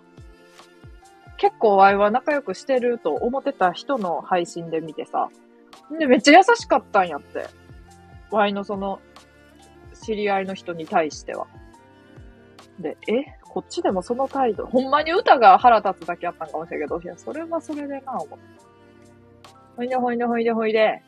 [1.37, 5.29] 結構ワイは仲良くしてると思ってた人の配信で見てさ、
[5.99, 7.47] で、めっちゃ優しかったんやって。
[8.31, 9.01] ワイのその、
[10.05, 11.47] 知り合いの人に対しては。
[12.79, 13.25] で、え？
[13.49, 18.45] こっちでもその態度、ほんまに歌が腹立つだけあったんかもしれんけど、いや、それはそれでな、思って。
[19.77, 21.03] ほいでほいでほいでほいで、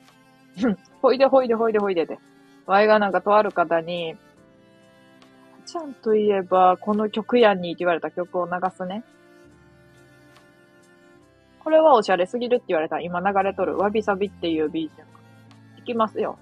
[1.01, 2.19] ほいでほいで ほいでほいでで。
[2.67, 4.17] ワイがなんかとある方に、
[5.67, 9.03] ちゃんといえば、この曲やんにって言われた曲を流すね。
[11.63, 14.91] これはおしゃれすぎるって言われた今流れとるわびさびっていう BGM。
[15.79, 16.39] いきますよ。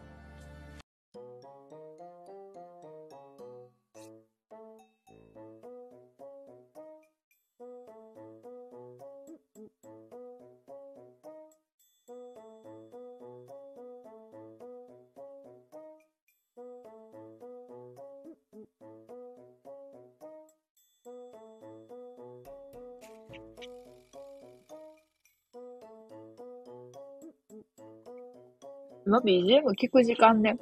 [29.04, 30.56] 今 BGM 聞く時間ね。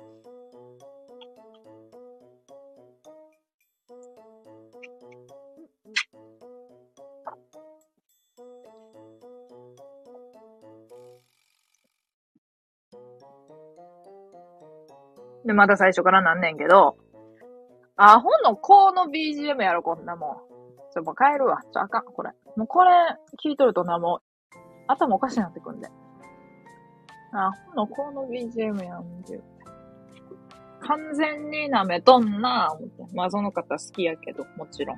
[15.45, 16.97] で、また最初からなんねんけど、
[17.97, 20.37] アホの子の BGM やろ、こんなもん。
[20.93, 21.61] ちょ、もう帰るわ。
[21.73, 22.31] ちょ、あかん、これ。
[22.57, 22.91] もうこれ、
[23.45, 25.89] 聞いとるとな、もう、頭おかしになってくんで。
[27.33, 29.41] あ、ほの、この BGM やんで。
[30.81, 33.15] 完全に舐めとんなぁ、思って。
[33.15, 34.97] まあ、その方好きやけど、もちろん。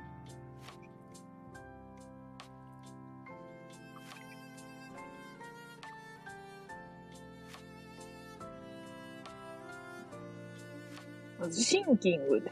[11.51, 12.51] シンキングで、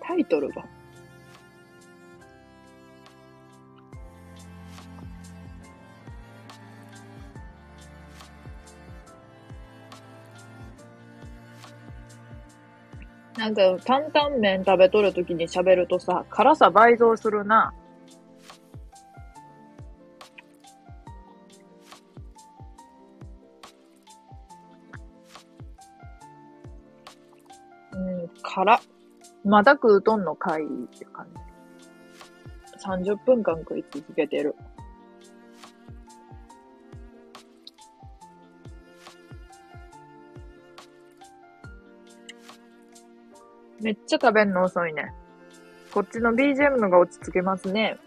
[0.00, 0.77] タイトルが。
[13.48, 17.72] なんか、担々麺食べとるときに喋るとさ、辛さ倍増するな。
[27.92, 28.80] うん、辛。
[29.44, 32.84] まだ食うとんのかいって感じ。
[32.84, 34.54] 30分間食い続けてる。
[43.88, 45.14] めっちゃ食べんの遅いね。
[45.94, 47.98] こっちの BGM のが落ち着けますね。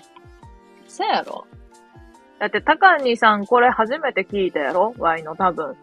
[0.88, 1.48] そやろ
[2.40, 4.94] だって、高にさんこれ初めて聞いたやろ？
[5.00, 5.76] ワイの多分。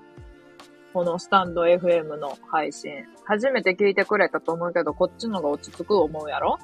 [0.92, 2.92] このスタンド FM の配信。
[3.24, 6.60] 初めて聞いてくれたと思うけど、こっちのが落ち着く思うやろ？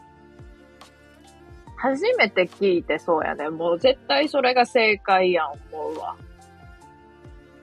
[1.75, 3.49] 初めて聞いてそうやね。
[3.49, 6.15] もう絶対それが正解やん思うわ。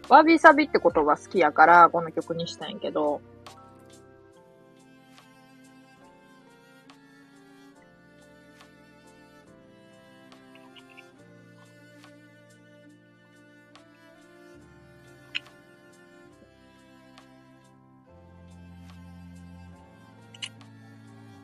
[0.10, 3.22] わびさびって言葉好きやから、この曲にしたんやけど、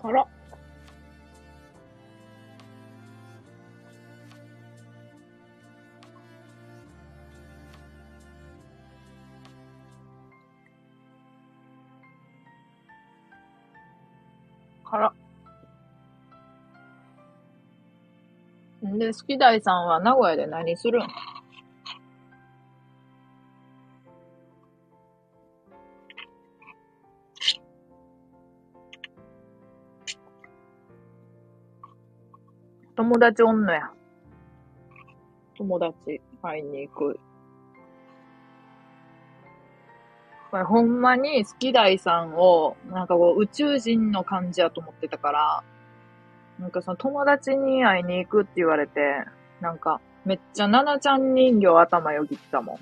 [0.04, 0.28] あら。
[14.90, 15.14] あら。
[18.86, 21.08] んで、好き大さんは名古屋で何するん？
[33.08, 33.90] 友達おんのや。
[35.58, 37.20] 友達会いに行く。
[40.52, 45.64] これほんまに好き大さんを、なんかこう宇宙人の感じやと思ってたから、
[46.60, 49.24] なんかその友達に会いに行くって言われて、
[49.62, 52.78] なんかめっちゃナナちゃん人形頭よぎってたもん。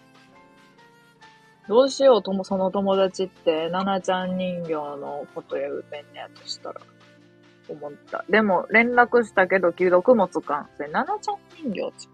[1.67, 6.81] どうしようともその友達ってナナちゃん人形のこと言うてんねやとしたら。
[7.69, 8.25] 思った。
[8.29, 10.69] でも、連絡したけど、既読もつかん。
[10.77, 12.09] それ、ななちゃん人形ち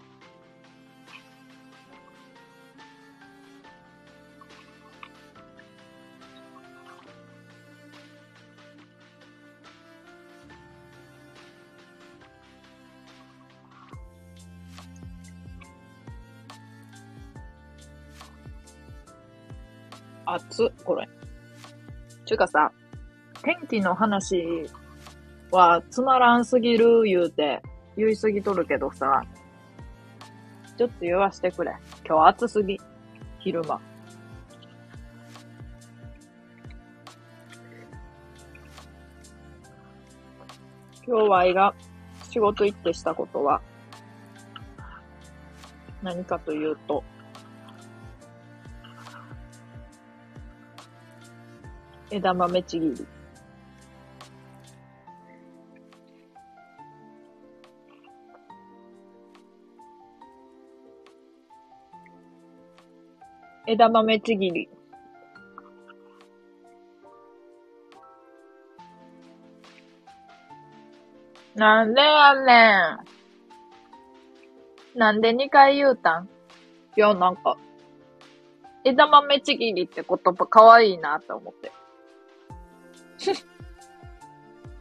[20.26, 21.08] 熱っ、これ。
[22.26, 22.72] ちゅうかさ、
[23.44, 24.70] 天気の話
[25.52, 27.62] はつまらんすぎる言うて、
[27.98, 29.24] 言いすぎとるけどさ、
[30.78, 31.76] ちょっと言わしてくれ。
[32.08, 32.80] 今日暑すぎ。
[33.40, 33.82] 昼間。
[41.06, 41.74] 今日はが
[42.30, 43.62] 仕事行ってしたことは、
[46.02, 47.04] 何かというと、
[52.10, 53.08] 枝豆ちぎり。
[63.68, 64.70] 枝豆ちぎり。
[71.56, 72.72] なんでやね
[74.96, 75.00] ん。
[75.00, 76.30] なんで2回言うたん？
[76.98, 77.58] いや、なんか、
[78.84, 81.72] 枝豆ちぎりって言葉かわいいなって思って。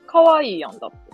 [0.06, 1.09] かわいいやんだって。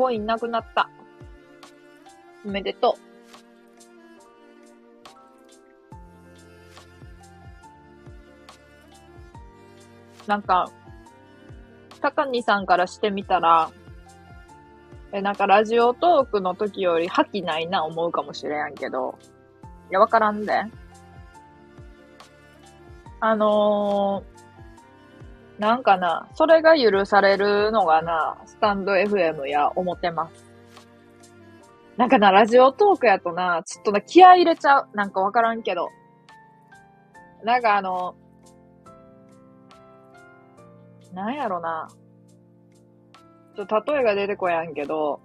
[0.00, 0.88] コインなくなった。
[2.46, 2.96] おめでと
[10.26, 10.26] う。
[10.26, 10.70] なんか、
[12.00, 13.70] 高にさんからしてみたら、
[15.12, 19.18] え、なんかラジオトークの時より覇気ないな思うかもしれんけど、
[19.90, 20.62] いや、わからんで。
[23.20, 24.39] あのー、
[25.60, 30.46] なんかな、それが許されるのがな、スタンド FM や思ってます。
[31.98, 34.88] なんかな、ラジオトークやとな、ちょっとな、気合入れちゃう。
[34.94, 35.90] なんかわからんけど。
[37.44, 38.14] なんかあの、
[41.12, 41.88] なんやろな。
[43.54, 45.20] ちょ、例えが出てこやんけど、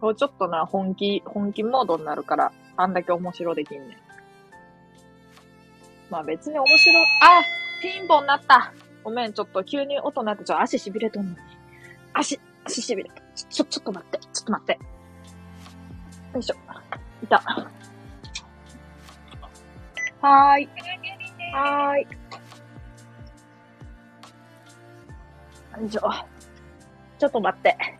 [0.00, 3.98] こうちょっとな、本気、本気モードになるから、あんだけ面白できんねん。
[6.10, 7.42] まあ別に面白、あ
[7.82, 8.72] ピンポンなった
[9.06, 11.36] ごめん、ちょっと急に音鳴って、ちょ、足痺れとんのに。
[12.12, 13.22] 足、足痺れた。
[13.36, 14.72] ちょ、ちょっと待って、ちょっと待って。
[16.34, 16.56] よいしょ。
[17.22, 17.36] いた。
[20.20, 20.68] はーい。
[21.52, 22.02] はーい。
[25.82, 26.00] よいしょ。
[27.20, 27.95] ちょっと待って。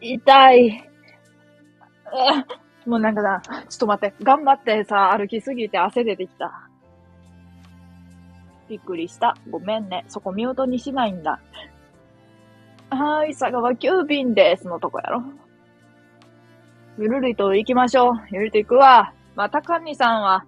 [0.00, 0.90] 痛い。
[2.86, 6.68] もうなんかな、ちょっと待って、頑張ってさ、歩きすぎて汗出てきた。
[8.68, 9.36] びっくりした。
[9.50, 10.04] ごめんね。
[10.08, 11.40] そこミュートにしないんだ。
[12.90, 14.66] はーい、佐川急便です。
[14.66, 15.22] のとこやろ。
[16.98, 18.14] ゆるりと行きましょう。
[18.30, 19.12] ゆるりと行くわ。
[19.34, 20.44] まあ、高見さんは、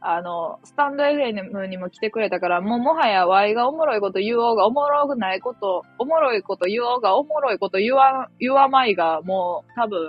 [0.00, 10.08] あの、スタンド FM にも来てくれたから、もうもはや Y がおもろいこと言おうが、おもろくないこと、おもろいこと言おうが、おもろいこと言わ、言わまいが、もう多分、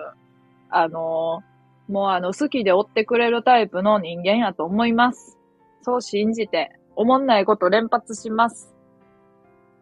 [0.70, 1.42] あの、
[1.88, 5.38] もうあの、好きで追ってくれるタイプの人間やと思います。
[5.82, 8.74] そう信じて、おもんないこと連発します。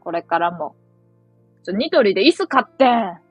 [0.01, 0.75] これからも。
[1.63, 2.85] ちょ、ニトリで椅子買って。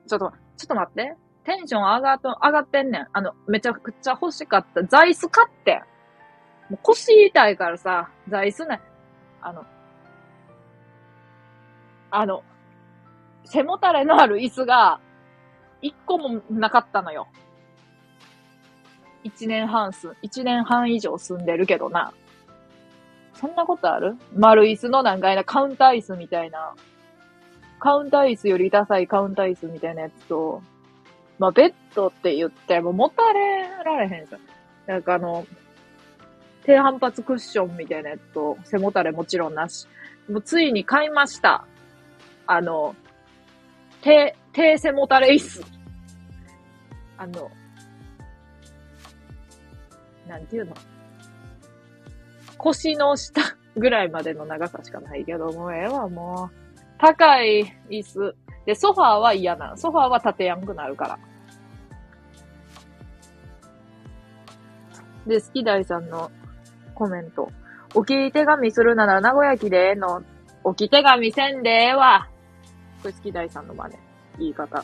[0.07, 1.15] ちょっと、ちょっと待って。
[1.45, 3.07] テンション上がっと、上がってんねん。
[3.13, 4.83] あの、めちゃくちゃ欲しかった。
[4.83, 5.83] 座椅子買って。
[6.69, 8.81] もう腰痛いからさ、座椅子ね、
[9.41, 9.65] あの、
[12.11, 12.43] あの、
[13.43, 14.99] 背もたれのある椅子が、
[15.81, 17.27] 一個もなかったのよ。
[19.23, 22.13] 一年半す、一年半以上住んでるけどな。
[23.33, 24.15] そんなことある？
[24.33, 26.73] 丸椅子のなんかいなカウンター椅子みたいな。
[27.79, 30.63] カウンター椅子よりダサいカウンター椅子みたいなやつと、
[31.37, 34.37] まあ、ベッドって言っても持たれられへんさ。
[34.87, 35.45] なんかあの、
[36.65, 39.87] 低反発クッションみたいなやつと、背もたれもちろんなし。
[40.29, 41.65] もうついに買いました。
[42.47, 42.95] あの、
[44.01, 45.63] 低、低背もたれ椅子。
[47.17, 47.51] あの、
[50.27, 50.73] なんていうの？
[52.57, 53.41] 腰の下
[53.77, 56.65] ぐらいまでの長さしかないけど、もうええわ、もう。
[56.97, 58.35] 高い椅子。
[58.65, 59.77] で、ソファーは嫌な。
[59.77, 61.19] ソファーは立てやんくなるから。
[65.27, 66.31] で、好き大さんの
[66.95, 67.51] コメント。
[67.93, 70.23] 置き手紙するなら名古屋駅でええの。
[70.63, 72.27] 置き手紙せんでええわ。
[73.01, 73.95] これ好き大さんの真似。
[74.39, 74.83] 言い方。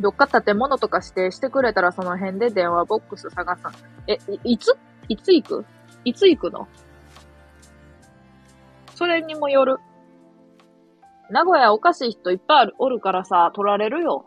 [0.00, 3.72] どっか建物とか指定してくれたらその辺で電話ボックス探さん。
[4.06, 4.76] え、いつ？
[5.08, 5.66] いつ行く？
[6.04, 6.66] いつ行くの？
[8.94, 9.78] それにもよる。
[11.30, 14.24] 名古屋おかしい人いっぱいおるからさ、取られるよ。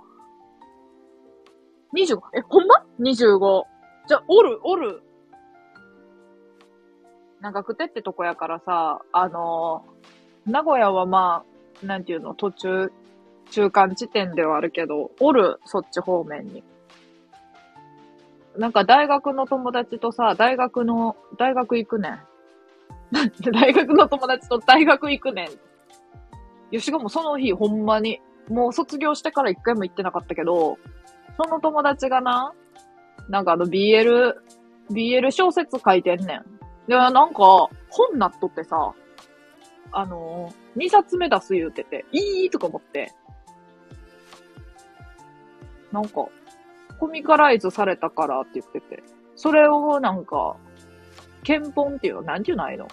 [1.98, 2.20] 25?
[2.38, 3.64] え、ほんま ?25。
[4.08, 5.02] じゃ、おる、おる。
[7.42, 11.44] 長久手ってとこやからさ、あのー、名古屋はま
[11.84, 12.92] あ、なんていうの、途中、
[13.50, 16.64] 中間地点ではあるけど、おる、そっち方面に。
[18.58, 22.20] なんか大学の友達とさ、大学の、大学行くねん。
[23.52, 25.48] 大学の友達と大学行くねん。
[25.48, 25.50] い
[26.72, 30.78] や、しかもその日、ほんまに、もう卒業してから一回も行ってなかったけど、
[31.38, 32.54] その友達がな、
[33.30, 34.36] なんかあの BL、
[34.92, 36.61] BL 小説書いてんねん。
[36.88, 38.94] で、なんか、本なっとってさ、
[39.92, 43.14] あのー、2冊目出す言うてて、いいとか思って。
[45.92, 46.26] なんか、
[47.00, 49.04] コミカライズされたからって言ってて、
[49.36, 50.56] それをなんか、
[51.44, 52.88] 検本っていうの、なんていうのあの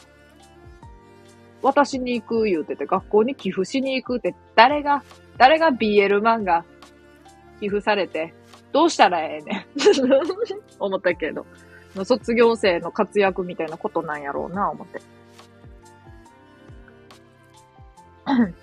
[1.62, 5.02] 渡しに行く言うてて、学校に寄付しに行くって、誰が、
[5.36, 6.64] 誰が BL 漫画
[7.60, 8.34] 寄付されて、
[8.72, 9.72] どうしたらええねん
[10.78, 11.46] 思ったけど。
[12.04, 15.00] 卒業生の活躍みたいなことなんやろうな、思って。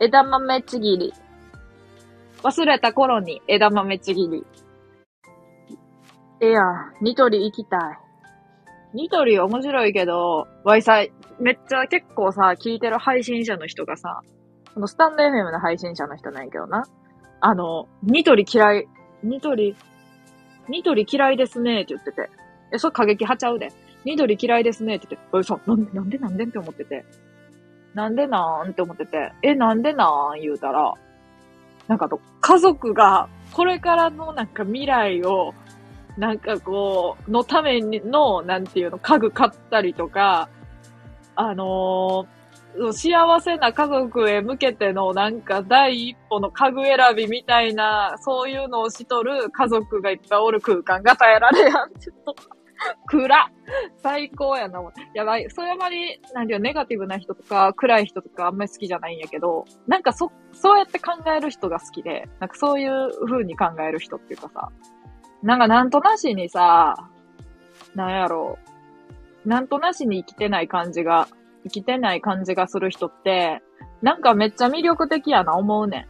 [0.00, 1.14] 枝豆ちぎり。
[2.42, 4.44] 忘れた頃に枝豆ちぎり。
[6.40, 6.60] えや、
[7.00, 7.98] ニトリ行きたい。
[8.94, 14.20] ニトリ面白いけど、ワイサイ、めっちゃ結構さ、聞いてる配信者の人がさ、
[14.74, 16.84] このスタンド FM の配信者の人なんやけどな。
[17.40, 18.88] あの、ニトリ嫌い、
[19.22, 19.76] ニトリ
[20.68, 22.30] ニトリ嫌いですねって言ってて。
[22.72, 23.72] え、それ過激派ちゃうで。
[24.04, 27.04] ニトリ嫌いですねって言って、え、そう、なんで、なんでなんでって思ってて。
[27.94, 28.70] なんでなん？
[28.70, 30.40] って思ってて、え、なんでなん？
[30.40, 30.94] 言うたら、
[31.88, 35.52] なんかと、家族が、これからのなんか未来を、
[36.16, 40.48] なんかこう、のための、なんていうの、家具買ったりとか、
[41.36, 42.41] あのー
[42.92, 51.70] 幸せな家族へ向けてのなんか第一歩の家具選びみたいな、そういうのをしとる家族がいっぱいおる空間が耐えられやん。
[51.98, 52.34] ちょっと、
[53.06, 53.50] 暗
[54.02, 54.80] 最高やな。
[55.14, 55.48] やばい。
[55.50, 64.70] それあまり、なんていうネガティブな人とか、暗い人とかあんまり好きじゃないんやけど、なんかそ、そうやって考える人が好きで、なんかそういう風に考える人っていうかさ、
[65.42, 67.08] なんかなんとなしにさ、
[67.94, 68.58] なんやろ
[69.44, 71.28] う、なんとなしに生きてない感じが
[71.64, 73.62] 生きてない感じがする人って、
[74.00, 76.06] なんかめっちゃ魅力的やな思うねん。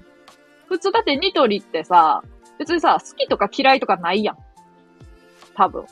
[0.69, 2.23] 普通だってニトリってさ、
[2.59, 4.37] 別にさ、好きとか嫌いとかないやん。
[5.55, 5.85] 多分。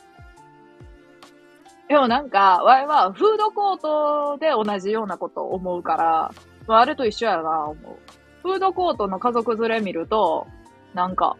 [1.87, 6.31] でもなんか、わいはフードコートで同じようなことを思うから、
[6.67, 7.97] あれと一緒やな、思う。
[8.41, 10.47] フードコートの家族連れ見ると、
[10.93, 11.37] なんか、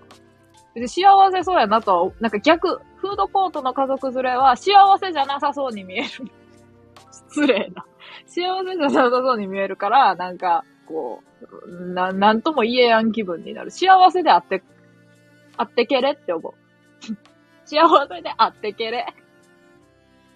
[0.76, 6.10] 幸せそうやなと、なんか逆、フードコートの家族連れは幸せじゃなさそうに見える。
[7.12, 7.86] 失礼な。
[8.32, 11.22] 幸せじゃなさそうに見えるから、なんか、こ
[11.68, 13.72] う、な、なんとも言えやん気分になる。
[13.72, 14.64] 幸せであって、
[15.58, 16.54] あってけれって思う。
[17.66, 19.06] 幸せであってけれ。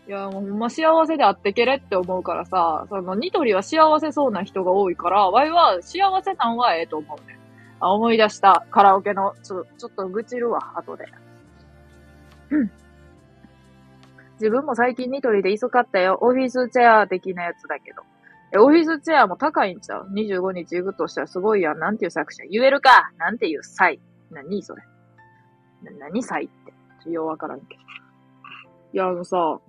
[0.07, 7.39] いや、もうほんま幸せであってけれって思うからさ、そのニトリは幸せそうな人が多いから、ワイは幸せなんはええと思うね。
[7.79, 8.65] あ、思い出した。
[8.71, 11.05] カラオケの、ちょ、ちょっと愚痴るわ、後で。
[12.49, 12.71] うん。
[14.35, 16.17] 自分も最近ニトリで椅子買ったよ。
[16.21, 18.03] オフィスチェア的なやつだけど。
[18.53, 21.79] え、オフィスチェアも高いんちゃう ?25 日行くとしたらすごいやん。
[21.79, 22.43] なんていう作者？
[22.49, 23.11] 言えるか？
[23.17, 23.99] なんていうイ。
[24.33, 24.83] なにそれ？
[25.83, 26.73] な、何イって？
[27.03, 27.81] ちょ、ようわからんけど。
[28.93, 29.59] いや、あのさ、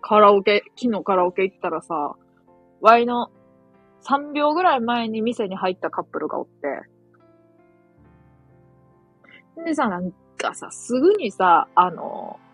[0.00, 2.14] カラオケ、昨日カラオケ行ったらさ、
[2.80, 3.30] ワイの
[4.02, 6.82] 3秒ぐらい前に店に入ったカップルがおって、
[9.64, 12.49] でさ、なんかさ、すぐにさ、あの、い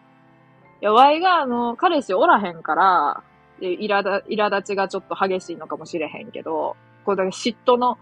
[0.87, 3.23] や、ワイがあの、彼氏おらへんから、
[3.61, 7.99] で、苛だ、苛立ちがちょっと激しいのかもしれへんけど、これだけ嫉妬の、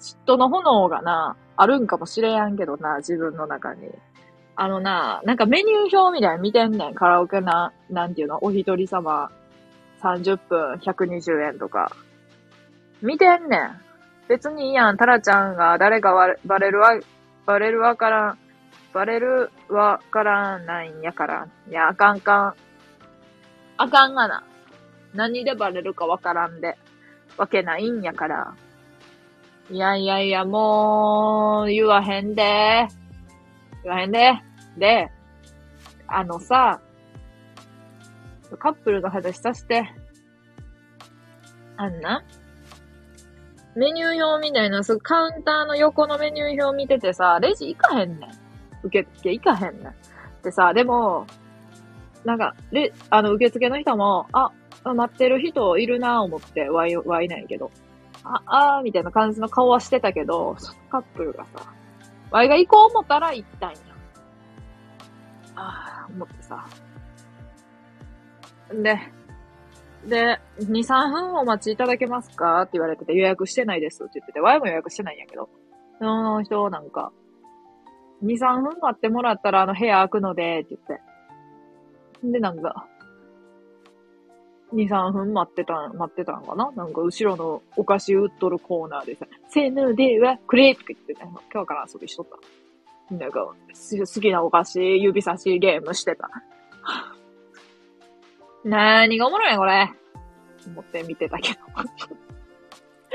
[0.00, 3.88] 嫉妬の炎がな、あるんかもしれやんけどな、自分の中に。
[4.56, 6.94] あのな、なんかメニュー表みたいに見てんねん。
[6.94, 9.30] カラオケな、なんていうの、お一人様
[10.02, 11.92] 30分120円とか。
[13.02, 13.80] 見てんねん。
[14.28, 14.96] 別にいいやん。
[14.96, 16.12] タラちゃんが誰が
[16.44, 16.98] バレるわ、
[17.44, 18.38] バレるわからん。
[18.96, 21.46] バレるわからないんやから。
[21.68, 22.54] いや、あかんかん。
[23.76, 24.42] あかんがな。
[25.12, 26.78] 何でバレるかわからんで。
[27.36, 28.54] わけないんやから。
[29.70, 32.88] いやいやいや、もう、言わへんで。
[33.84, 34.32] 言わへんで。
[34.78, 35.10] で、
[36.06, 36.80] あのさ、
[38.58, 39.92] カップルの話さして、
[41.76, 42.24] あんな？
[43.74, 48.45] メニュー表みたいな、カウンターの横のメニュー表見ててさ、レジ行かへんねん。
[48.86, 49.94] 受付行かへんねん。
[50.42, 51.26] でさ、でも、
[52.24, 54.50] なんか、レ、あの、受付の人も、あ、
[54.84, 57.70] 待ってる人いるなぁ思って、わい、わいないけど。
[58.24, 61.72] あ、あーみたいな感じの顔はしてたけど、そのカップルがさ、
[62.30, 63.76] わいが行こう思ったら行ったんや。
[65.54, 66.66] ああ、思ってさ。
[68.72, 68.98] で、
[70.06, 72.62] で、2、3分お待ちいただけますか？
[72.62, 75.48] って言われてて予約してないですって言ってて、Y も予約してないんやけど。
[75.98, 77.12] その人なんか、
[78.24, 81.00] 2、3分待ってもらったらあの部屋開くので、って言っ
[82.22, 82.32] て。
[82.32, 82.86] で、なんか、
[84.72, 86.70] 2、3分待ってた、待ってたんかな？
[86.72, 92.26] なんか後ろのお菓子売っとるコーナーでさ、せーのでは、くれとか言ってた、今日から遊びしとっ
[93.08, 93.14] た。
[93.14, 96.28] なんか、好きなお菓子、指差しゲームしてた。
[98.64, 99.92] なーにがおもろい、これ。
[100.66, 101.60] 思って見てたけど。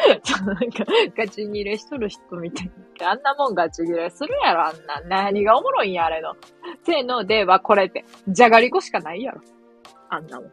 [0.24, 0.86] ちょっとなんか、
[1.16, 3.12] ガチ切れしとる人みたいな。
[3.12, 5.02] あんなもんガチ切れするやろ、あんな。
[5.08, 6.36] 何がおもろいんや、あれの。
[6.84, 8.06] せーのではこれって。
[8.28, 9.42] じゃがりこしかないやろ。
[10.10, 10.52] あんなもん。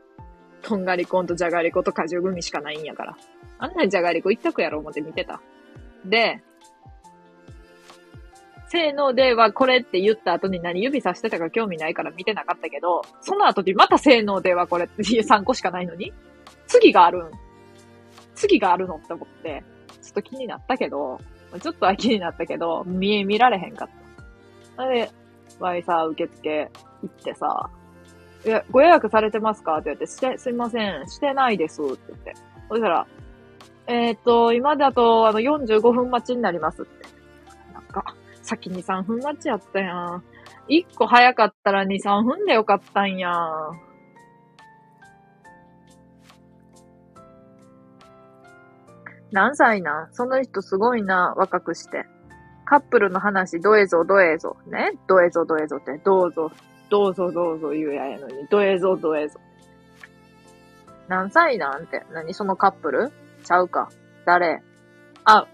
[0.62, 3.16] とんがりこんとじゃがりこと果汁グミしかないんやから。
[3.58, 5.40] あんなじゃがりこ一択やろ思って見てた。
[6.04, 6.42] で、
[8.68, 16.12] せーのではこれって言った後に何指さしてたか興味ないから見てなかったけど、その後にまたせーのではこれって3個しかないのに
[16.66, 17.30] 次があるん
[18.38, 19.64] 次があるのって思って、
[20.00, 21.20] ちょっと気になったけど、
[21.60, 23.88] ちょっとは気になったけど、見、見られへんかっ
[24.76, 24.88] た。
[24.88, 25.10] で、
[25.58, 26.70] わいさ、受付
[27.02, 27.70] 行ってさ、
[28.44, 29.78] いや、ご予約されてますか？
[29.78, 32.34] って言って、して、すいません、してないですって言って。
[32.68, 33.06] そしたら、
[33.86, 37.06] えっ、と、今だと、あの、45分待ちになりますって。
[37.74, 40.22] なんか、先に3分待ちやったやん。
[40.68, 43.87] 1個早かったら2、3分でよかったんやん。
[49.30, 50.08] 何歳なん？
[50.12, 52.06] その人すごいな、若くして。
[52.64, 54.56] カップルの話、どえぞどえぞ。
[54.66, 54.92] ね？
[55.06, 56.50] どえぞどえぞって、どうぞ、
[56.90, 59.40] どうぞどうぞ言うややのに、どえぞどえぞ。
[61.08, 62.04] 何歳なんて？
[62.12, 63.10] 何そのカップル？
[63.44, 63.90] ちゃうか。
[64.26, 64.62] 誰？
[65.24, 65.46] あ、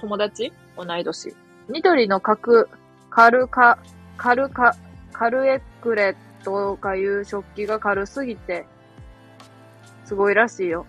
[0.00, 0.52] 友達？
[0.76, 1.34] 同い年。
[1.68, 2.68] 緑の角、
[3.10, 3.78] カルカ、
[4.16, 4.74] カルカ、
[5.12, 8.66] カルエクレとかいう食器が軽すぎて、
[10.04, 10.86] すごいらしいよ。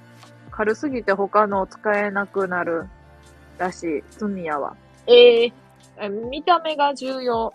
[0.56, 2.88] 軽すぎて他の使えなくなる
[3.58, 4.04] らしい。
[4.10, 4.78] スミヤは。
[5.06, 7.52] ええー、見た目が重要。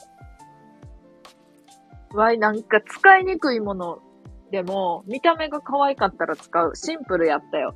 [2.12, 4.00] わい、なんか使いにくいもの
[4.50, 6.76] でも、見た目が可愛かったら使う。
[6.76, 7.74] シンプルやったよ。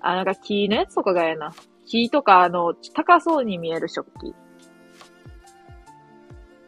[0.00, 1.54] あ、なんか木のやつとかがええな。
[1.86, 4.34] 木とか、あの、高そうに見える食器。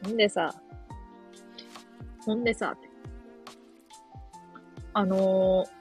[0.06, 0.54] ほんでさ、
[2.24, 2.74] ほんでさ、
[4.94, 5.77] あのー、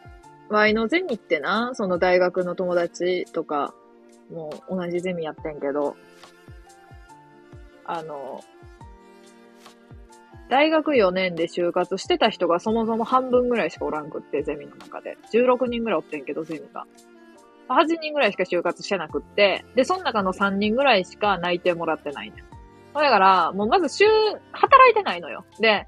[0.49, 3.73] ワイのゼミってな、その大学の友達とか、
[4.31, 5.95] もう同じゼミやってんけど、
[7.85, 8.41] あの、
[10.49, 15.17] 大学4年で就活してた人がそもそも半分ぐらいしかおらんくって、ゼミの中で。
[15.33, 16.85] 16人ぐらいおってんけど、ゼミが。
[17.69, 22.43] 8人ぐらいしか就活してなくって、で、その中の3人ぐらいしか内定もらってないね。
[22.93, 24.05] だから、もうまず週、
[24.51, 25.45] 働いてないのよ。
[25.59, 25.87] で、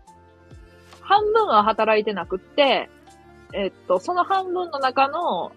[1.02, 2.90] 半分は働いてなくって、
[3.54, 5.52] えっと、その半分の中の、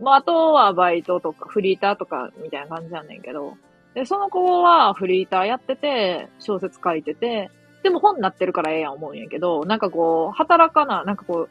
[0.00, 3.56] まあ、あとはバイトとか、フリーターとか、みたいな感じなんねんけど、
[3.94, 7.50] で、その子はフリーターやってて、小説書いてて、
[7.82, 11.50] でも本になってるからええやん思うんやけど、なんかこう、働かな、なんかこう、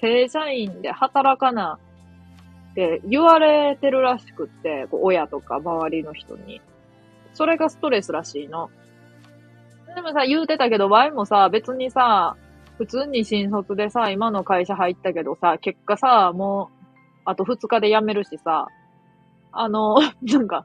[0.00, 1.78] 正社員で働かな
[2.70, 6.60] って言われてるらしくって、こう親とか周りの人に。
[7.34, 8.70] それがストレスらしいの。
[9.94, 12.36] でもさ、言うてたけど、ワイもさ、別にさ、
[12.78, 18.68] 普通に新卒でさ、今の会社入ったけどさ、結果さ、もう、あと2日で辞めるしさ、
[19.50, 20.64] あの、 なんか、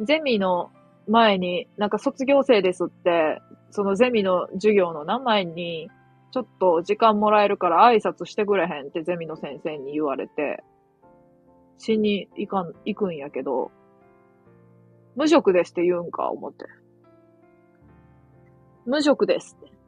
[0.00, 0.70] ゼミの
[1.08, 5.90] 前に、なんか卒業生ですって、そのゼミの授業の名前に、
[6.30, 10.62] ちょっと時間もらえるから挨拶してくれへんってゼミの先生に言われて、
[11.76, 13.72] しに行かん、行くんやけど、
[15.16, 16.66] 無職ですって言うんか、思って。
[18.86, 19.81] 無職ですって。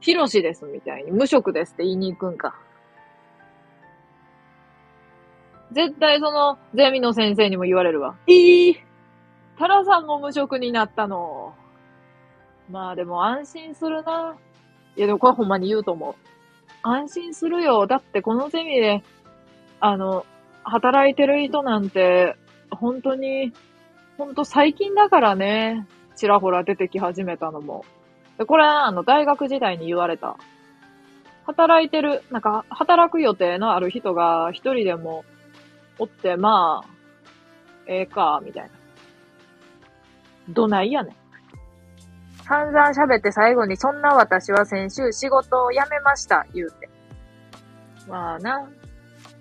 [0.00, 2.54] ヒロシですみたいに無職ですって言いに行くんか。
[5.72, 8.16] 絶対そのゼミの先生にも言われるわ。
[8.26, 8.76] いい
[9.58, 11.54] タラさんも無職になったの。
[12.70, 14.36] まあでも安心するな。
[14.96, 16.14] いやでもこれほんまに言うと思う。
[16.82, 17.86] 安心するよ。
[17.86, 19.02] だってこのゼミで、
[19.80, 20.24] あの、
[20.64, 22.36] 働いてる人なんて、
[22.70, 23.52] 本当に、
[24.16, 25.86] 本当最近だからね。
[26.16, 27.84] ちらほら出てき始めたのも。
[28.40, 30.38] でこれは、あの、大学時代に言われた。
[31.44, 35.26] 働いてる、なんか、働く予定のある人が一人でも
[35.98, 36.88] おって、まあ、
[37.86, 38.70] ええか、みたいな。
[40.48, 41.14] どないやねん。
[42.44, 46.88] 散々喋って最後に、そんな私は先週仕事を辞めました、言うて。
[48.08, 48.66] まあな、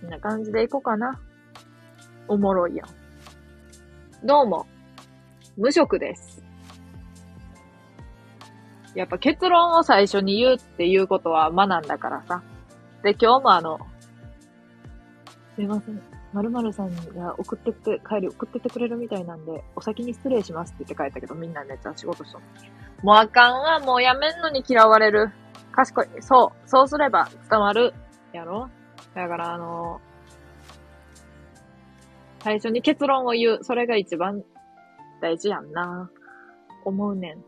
[0.02, 1.22] こんな感じでいこうかな。
[2.28, 4.28] おもろいやん。
[4.28, 4.68] どうも、
[5.56, 6.49] 無職です。
[8.96, 12.42] やっぱ結論を最初に言うっていうことは学んだからさ。
[13.04, 13.80] で、今日もあの、
[15.56, 16.02] すいません。
[16.32, 22.40] 〇〇さんが送ってって、帰り送ってってくれるみたいなんで、お先に失礼しますって言って帰ったけど、みんなめっちゃ仕事しと
[23.04, 25.32] もうあかんわ、もうやめんのに嫌われる。
[25.72, 26.08] 賢い。
[26.22, 26.70] そう。
[26.70, 27.94] そうすれば伝わる。
[28.34, 28.70] やろ
[29.16, 30.00] だからあの
[32.44, 33.60] 最初に結論を言う。
[33.64, 34.44] それが一番
[35.22, 36.10] 大事やんな。
[36.86, 37.44] 思うねん。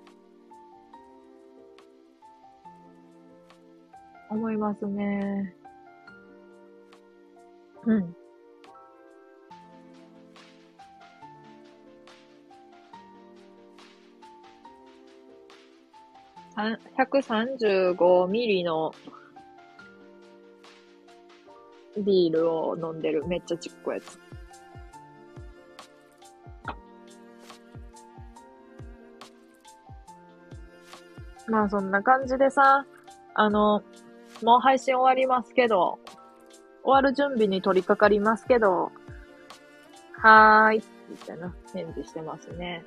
[4.32, 5.54] 思いますね。
[7.86, 8.16] うん。
[16.98, 18.94] 135ミリの
[21.98, 23.26] ビールを飲んでる。
[23.28, 24.20] めっちゃちっこいやつ。
[31.48, 32.86] まあそんな感じでさ、
[33.34, 33.84] あの、
[34.44, 36.00] もう配信終わりますけど、
[36.84, 38.92] 終わる準備に取り掛かりますけど、
[40.14, 42.84] はーい、みたいな返事してますね。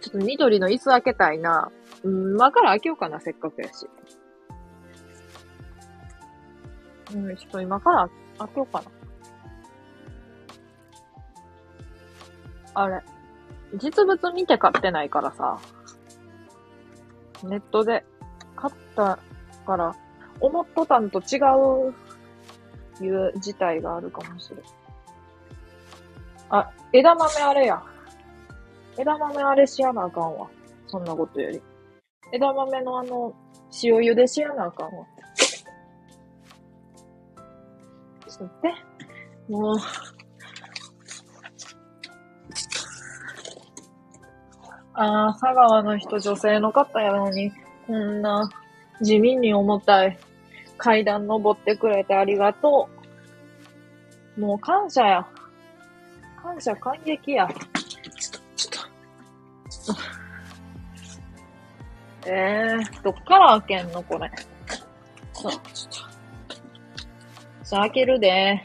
[0.00, 1.70] ちょっと緑の椅子開けたいな。
[2.04, 3.88] うん、今から開けようかな、せっかくやし。
[7.14, 8.08] うん、ちょっと今から
[8.38, 8.90] 開けようかな。
[12.74, 13.02] あれ。
[13.74, 15.58] 実物見て買ってないからさ。
[17.42, 18.04] ネットで
[18.56, 19.18] 買った
[19.66, 19.94] から、
[20.40, 21.38] 思っとたんと違
[21.90, 21.94] う、
[23.04, 24.60] いう事態があるかもしれん。
[26.48, 27.82] あ、枝豆あれや。
[28.98, 30.48] 枝豆あれしやなあかんわ。
[30.86, 31.60] そんなことより。
[32.32, 33.34] 枝豆のあの、
[33.82, 35.04] 塩茹でしやなあかんわ。
[38.26, 39.52] ちょっと待って。
[39.52, 39.76] もう。
[44.94, 47.52] ああ、佐川の人女性の方やのに、
[47.86, 48.50] こんな
[49.00, 50.18] 地味に重たい
[50.76, 52.88] 階段登ってくれてありがと
[54.36, 54.40] う。
[54.40, 55.26] もう感謝や。
[56.42, 57.48] 感謝感激や。
[57.48, 58.38] ちょっと、
[59.68, 59.96] ちょっ
[62.24, 62.30] と。
[62.30, 64.30] えー、どっから開けんのこれ？
[65.32, 65.60] そう、ちょっ
[67.62, 67.66] と。
[67.66, 68.62] さあ、開けるで。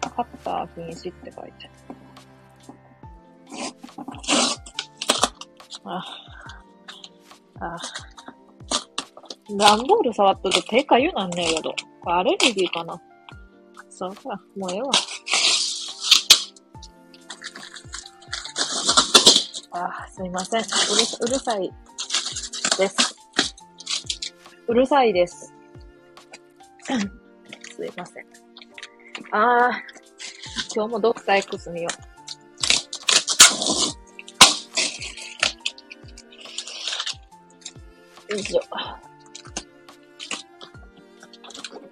[0.00, 1.70] カッター禁止って書いて
[5.84, 5.98] ああ。
[5.98, 6.04] あ
[7.64, 7.76] あ。
[9.56, 11.74] 段ボール触っとると手かゆなんねえけど。
[12.04, 13.00] アレルギーかな
[13.88, 14.40] さわか。
[14.56, 14.90] もうええわ。
[19.74, 20.60] あーすいません。
[20.60, 20.68] うる
[21.20, 21.72] うるさい
[22.78, 23.16] です。
[24.66, 25.52] うるさいです。
[26.82, 28.26] すいません。
[29.30, 32.11] あー、今日もドクター X 見よう。
[38.32, 38.62] よいしょ。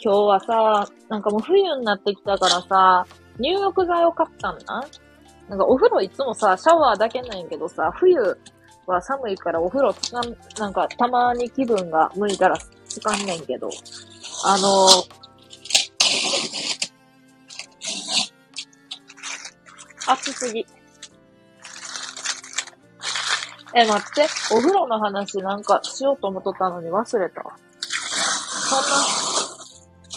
[0.03, 3.07] 今日はさ、なんかもう冬になってきたからさ、
[3.39, 4.89] 入浴剤を買ったんだ。
[5.51, 8.17] なんかお風呂いつもさ、シャワーだけなんやけどさ、冬
[8.87, 12.57] は寒いからお風呂つかん、なんかたまに気分が向いたら
[12.89, 13.69] つかんねんけど、
[14.47, 14.87] あの
[20.07, 20.65] 暑すぎ。
[23.75, 24.27] え、待って。
[24.53, 27.53] お風呂の話なんかしようと思っとったのに忘れたわ。
[27.81, 29.31] そんな、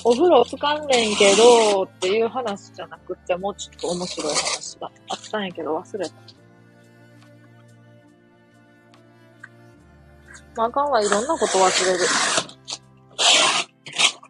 [0.05, 6.15] お風呂つかんねんけど、っていう話じゃなくて、もうちょっと面白い話があったんやけど忘れた。
[10.55, 12.05] まあ、あかんわ、いろんなこと忘れる。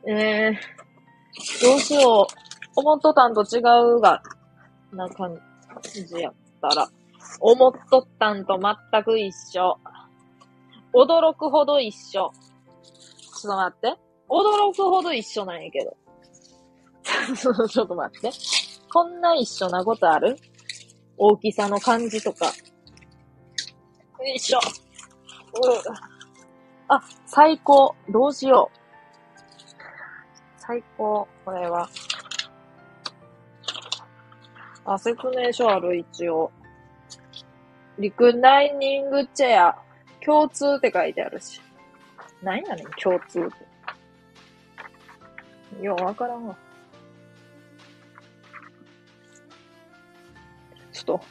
[0.05, 0.55] えー、
[1.65, 2.43] どうしよう。
[2.75, 4.21] 思っとたんと違うが、
[4.91, 5.39] な感
[5.91, 6.89] じやったら。
[7.45, 9.77] 思っとったんと全く一緒。
[10.93, 12.09] 驚くほど一緒。
[12.09, 13.99] ちょっと待って。
[14.29, 15.97] 驚くほど一緒なんやけど。
[17.67, 18.31] ちょっと待って。
[18.93, 20.37] こんな一緒なことある？
[21.17, 22.45] 大きさの感じとか。
[22.45, 22.51] よ
[24.33, 24.59] いしょ。
[26.87, 27.93] あ、最高。
[28.07, 28.77] どうしよう。
[30.57, 31.27] 最高。
[31.43, 31.89] これは。
[34.85, 36.49] あ、説明書ある、一応。
[37.99, 39.77] リクライニングチェア。
[40.25, 41.61] 共通って書いてあるし。
[42.41, 43.43] 何やねん、共通っ
[45.79, 45.83] て。
[45.83, 46.55] ようわからんわ。
[50.91, 51.21] ちょっと、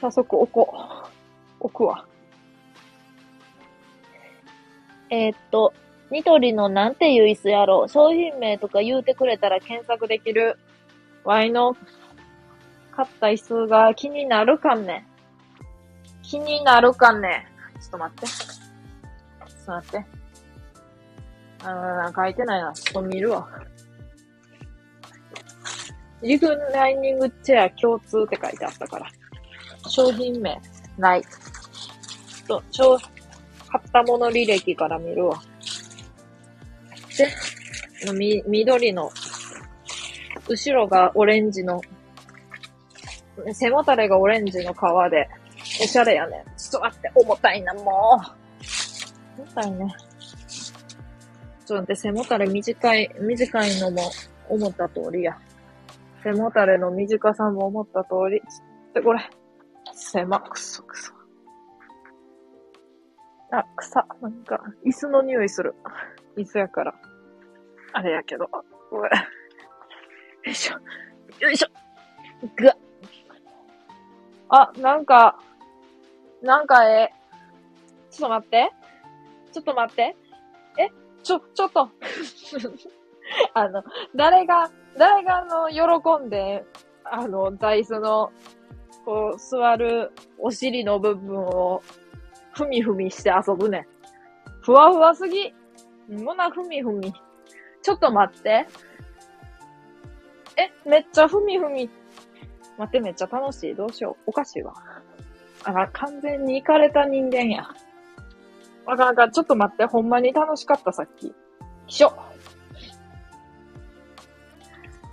[0.00, 0.74] 早速置こ
[1.04, 1.08] う。
[1.60, 2.06] 置くわ。
[5.10, 5.72] えーっと、
[6.10, 7.86] ニトリのなんていう椅子やろ？
[7.88, 10.58] 商品名とか言うてくれたら検索できる。
[11.24, 11.76] ワイの
[12.90, 15.06] 買った椅子が気になるかんね
[16.24, 17.46] 気になるかね？
[17.80, 18.26] ちょっと待って。
[18.26, 20.06] ちょっと待って。
[21.62, 22.72] あー、書いてないな。
[22.72, 23.48] ちょっと見るわ。
[26.22, 29.06] リクライニングチェア共通って書いてあったから。
[29.86, 30.58] 商品名、
[30.96, 31.22] ない。
[31.22, 35.42] ちょっと、ちょ、買ったもの履歴から見るわ。
[38.06, 39.10] で、み、緑の、
[40.48, 41.82] 後ろがオレンジの、
[43.52, 45.28] 背もたれがオレンジの革で、
[45.82, 46.44] おしゃれやね。
[46.56, 48.20] ちょっと待って、重たいな、も
[49.38, 49.42] う。
[49.42, 49.94] 重たいね。
[50.48, 54.02] ちょっと待って、背もたれ短い、短いのも
[54.48, 55.38] 思った通りや。
[56.22, 58.40] 背もたれの短さも思った通り。
[58.40, 58.46] ちょ
[58.90, 59.30] っとこれ、
[59.92, 61.12] 狭、くそくそ。
[63.50, 64.06] あ、草。
[64.20, 65.74] なんか、椅子の匂いする。
[66.36, 66.94] 椅子やから。
[67.92, 68.48] あれやけど。
[68.90, 70.74] うわよいしょ。
[71.40, 71.68] よいしょ。
[72.56, 72.76] ぐわ
[74.48, 75.38] あ、なんか、
[76.44, 77.10] なんかえ。
[78.10, 78.70] ちょっと待って。
[79.50, 80.16] ちょっと待って。
[80.78, 80.88] え
[81.22, 81.88] ちょ、ちょっと。
[83.54, 83.82] あの、
[84.14, 86.66] 誰が、誰があの、喜んで、
[87.04, 88.30] あの、座椅子の、
[89.06, 91.82] こう、座るお尻の部分を、
[92.52, 93.88] ふみふみして遊ぶね。
[94.60, 95.54] ふわふわすぎ。
[96.10, 97.14] もなふみふみ。
[97.80, 98.66] ちょっと待って。
[100.58, 101.88] え、めっちゃふみふみ。
[102.76, 103.74] 待って、めっちゃ楽しい。
[103.74, 104.22] どうしよう。
[104.26, 104.74] おかしいわ。
[105.64, 107.68] あ、完全に行かれた人間や。
[108.86, 109.32] あかんあかん。
[109.32, 109.84] ちょっと待って。
[109.86, 111.34] ほんまに楽しかった、さっき。
[111.86, 112.12] ひしょ。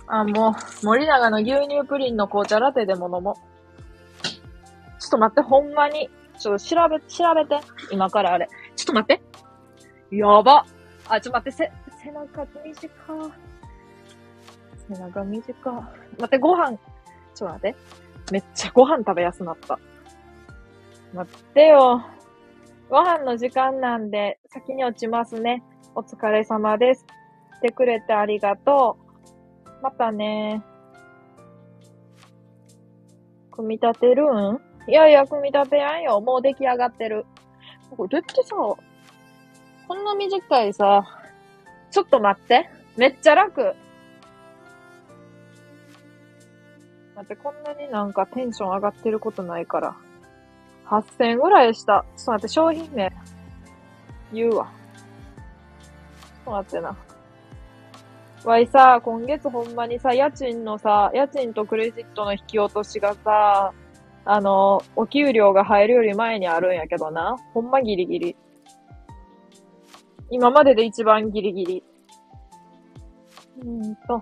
[0.06, 0.50] あ、も
[0.82, 3.34] う、森永の牛乳プリンの紅茶ラテでも飲もう。
[5.00, 6.10] ちょっと待って、ほんまに。
[6.38, 7.58] ちょっと調べ、調べて。
[7.90, 8.48] 今からあれ。
[8.76, 9.16] ちょっと待っ
[10.10, 10.16] て。
[10.16, 10.66] やば。
[11.08, 11.72] あ、ちょっと待って、せ、
[12.04, 12.90] 背中短い。
[14.88, 15.74] 背中短い。
[15.74, 16.76] 待って、ご飯。
[16.76, 17.76] ちょっと待って。
[18.30, 19.78] めっちゃご飯食べやすなった。
[21.14, 22.02] 待ってよ。
[22.88, 25.62] ご飯の時間なんで、先に落ちますね。
[25.94, 27.04] お疲れ様です。
[27.58, 28.96] 来てくれてありがと
[29.66, 29.82] う。
[29.82, 30.62] またね。
[33.50, 34.60] 組み立てるん？
[34.88, 36.20] いやいや、組み立てやんよ。
[36.22, 37.26] もう出来上がってる。
[37.94, 41.04] これってさ、こんな短いさ、
[41.90, 42.70] ちょっと待って。
[42.96, 43.74] めっちゃ楽。
[47.14, 49.94] 待って、こんなになんかテンション上がってることないから。
[50.92, 52.04] 8000円ぐらいした。
[52.16, 53.12] ちょっと待って、商品名。
[54.32, 54.70] 言うわ。
[55.80, 56.96] ちょっと待ってな。
[58.44, 63.72] わいさ、今月ほんまにさ、家賃のさ、家賃とクレジットの引き落としがさ、
[64.24, 67.36] あの、お給料が入るより前にあるんやけどな。
[67.54, 68.36] ほんまギリギリ。
[70.30, 71.84] 今までで一番ギリギリ。
[73.62, 74.20] うーんと。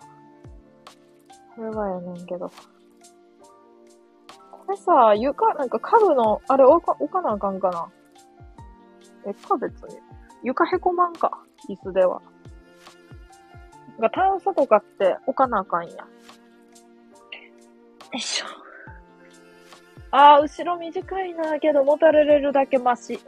[1.56, 2.50] これはやねんけど。
[4.70, 7.88] これさ、床、なんか家具の、あれ置か、置かなあかんかな。
[9.26, 9.98] えっか、別に。
[10.44, 11.42] 床へこまんか。
[11.68, 12.22] 椅子では。
[13.98, 15.96] なんか、タンスとかって置かなあかんや。
[15.96, 16.06] よ
[18.14, 18.46] いしょ。
[20.12, 23.18] あー、後ろ短いなけど、もたれれるだけマシ。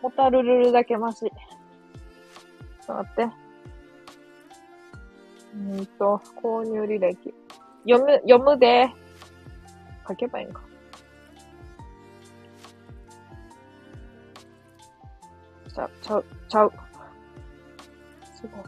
[0.00, 1.18] もたれれるだけマシ。
[1.18, 1.30] ちょっ
[2.86, 3.22] と待って。
[3.22, 7.34] うーんと、購入履歴。
[7.86, 8.90] 読む、読むで。
[10.08, 10.62] 書けばいいんか。
[15.74, 16.72] ちゃう、ちゃう、ちゃう。
[18.42, 18.58] 違った。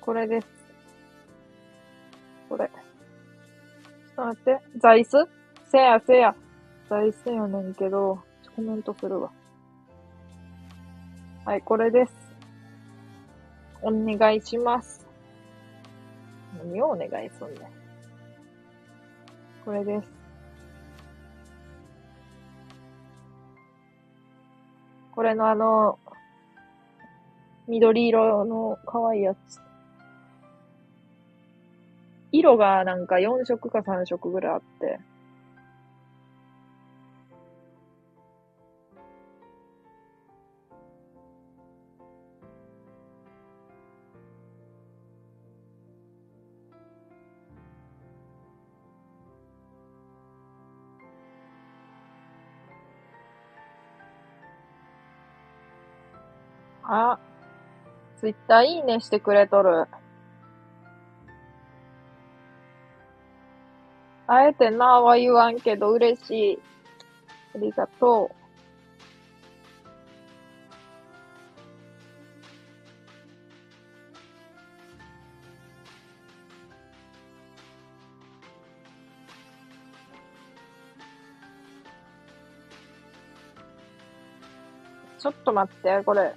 [0.00, 0.46] これです。
[2.48, 2.66] これ。
[2.66, 2.72] ちょ
[4.12, 4.60] っと待って。
[4.78, 5.28] 座椅子？
[5.70, 6.34] せやせや。
[6.88, 8.22] 座椅子やねんけど、
[8.54, 9.32] コメントするわ。
[11.44, 12.23] はい、これです。
[13.84, 15.06] お願いします。
[16.58, 17.58] 何をお願いすんねん。
[19.64, 20.10] これです。
[25.14, 25.98] これのあの、
[27.68, 29.60] 緑色の可愛いやつ。
[32.32, 34.98] 色がなんか4色か3色ぐらいあって。
[56.86, 57.18] あ、
[58.18, 59.86] ツイッターいいねしてくれとる。
[64.26, 66.58] あえてなは言わんけど嬉しい。
[67.54, 68.44] ありがとう。
[85.18, 86.34] ちょっと待って、これ。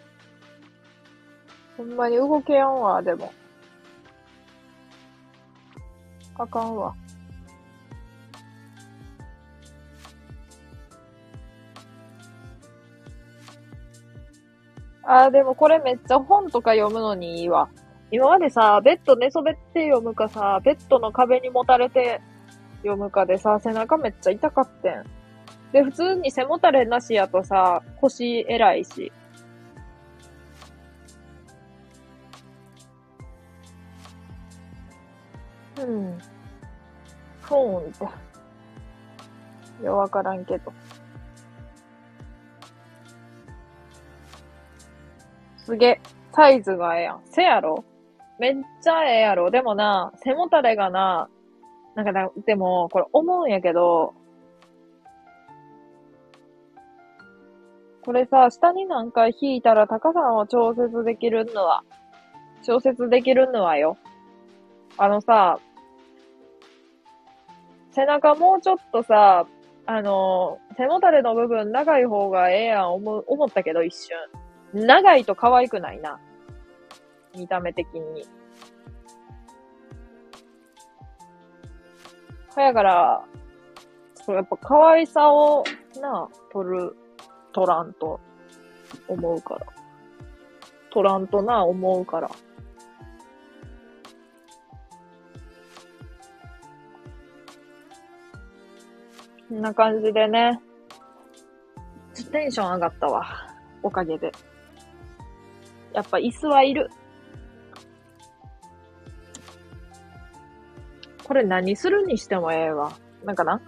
[1.77, 3.31] ほんまに動けやんわ、でも。
[6.35, 6.93] あかんわ。
[15.03, 17.69] あー、でもこれめっちゃ本とか読むのにいいわ。
[18.11, 22.21] 今までさ、ベッド寝そべって読むかさ、ベッドの壁にもたれて
[22.77, 25.03] 読むかでさ、背中めっちゃ痛かってん。
[25.71, 29.11] で、普通に背もたれなしやとさ、腰偉いし。
[35.79, 36.17] うん。
[37.41, 38.05] ふーんって。
[39.81, 40.73] いや、わからんけど。
[45.57, 46.01] すげえ。
[46.33, 47.21] サイズがええやん。
[47.25, 47.83] せやろ
[48.39, 49.49] めっちゃええやろ。
[49.49, 51.29] でもな、背もたれがな、
[51.95, 54.13] なんかな、でも、これ思うんやけど、
[58.05, 61.83] これさ、下になんか引いたら高さを調節できるのは、
[62.63, 63.97] 調節できるのはよ。
[64.97, 65.59] あのさ、
[67.97, 69.47] 背中もうちょっとさ、
[69.87, 74.85] あの、背もたれの部分長い方がええやん思思ったけど一瞬。
[74.85, 76.19] 長いと可愛くないな。
[77.35, 78.27] 見た目的に。
[82.55, 83.25] やから、
[84.13, 85.63] そうやっぱ可愛さを
[85.99, 86.95] な、取る、
[87.51, 88.19] 取らんと
[89.07, 89.65] 思うから。
[90.91, 92.29] 取らんとな、思うから。
[99.49, 100.59] こんな感じでね。
[102.31, 103.25] テンション上がったわ。
[103.81, 104.31] おかげで。
[105.93, 106.89] やっぱ椅子はいる。
[111.23, 112.91] これ何するにしてもええわ。
[113.23, 113.59] なんかな、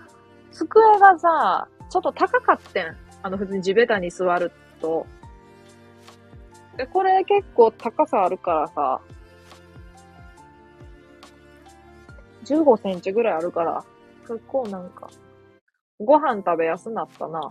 [0.52, 2.96] 机がさ、ちょっと高かってん。
[3.24, 4.52] あの、普通に地べたに座る
[4.82, 5.06] と。
[6.78, 9.02] で、これ結構高さあるからさ、
[12.46, 13.84] 15センチぐらいあるから、
[14.22, 15.10] 結構なんか、
[16.00, 17.48] ご飯食べやすなったな。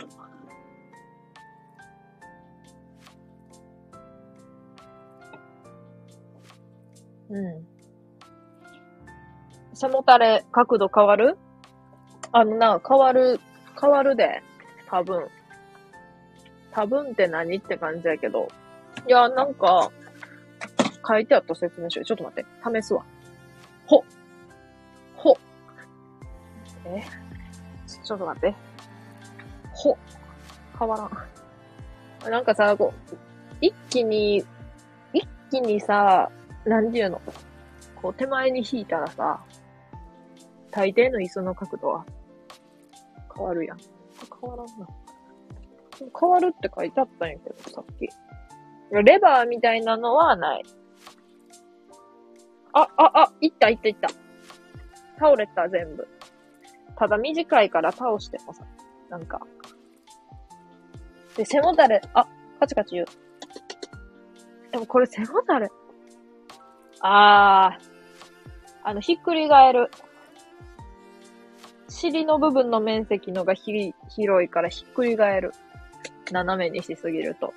[7.31, 7.67] うん。
[9.75, 11.37] 背もたれ角度変わる？
[12.33, 13.39] あのな、変わる、
[13.79, 14.43] 変わるで。
[14.89, 15.29] 多分。
[16.73, 18.49] 多分って何って感じやけど。
[19.07, 19.91] いや、なんか、
[21.07, 22.03] 書いてあった説明書。
[22.03, 22.81] ちょっと待って。
[22.81, 23.05] 試すわ。
[23.87, 24.03] ほ。
[25.17, 25.37] ほ。
[26.87, 27.03] え？
[28.09, 28.55] ちょっと待って。
[29.75, 29.99] ほ。
[30.79, 31.11] 変わ
[32.23, 32.31] らん。
[32.33, 33.17] なんかさ、こう、
[33.61, 34.45] 一気に、
[35.13, 36.31] 一気にさ、
[36.65, 37.21] なんていうの？
[37.97, 39.45] こう手前に引いたらさ、
[40.71, 42.07] 大抵の椅子の角度は
[43.37, 43.79] 変わるやん。
[44.41, 44.89] 変わらんな。
[46.19, 48.09] 変わるって書いてあったんやけど、さっき。
[48.91, 50.63] レバーみたいなのはない。
[52.73, 54.09] あ、あ、あ、いったいったいった。
[55.19, 56.09] 倒れた、全部。
[56.99, 58.65] ただ短いから倒してもさ、
[59.09, 59.41] なんか。
[61.37, 62.27] で、背もたれ、あ、
[62.59, 63.07] カチカチ言う。
[64.73, 65.69] でもこれ背もたれ。
[67.01, 67.89] あー。
[68.83, 69.91] あの、ひっくり返る。
[71.89, 75.53] 尻の部分の面積のがひ広いからひっくり返る。
[76.33, 77.55] 斜めにしすぎると。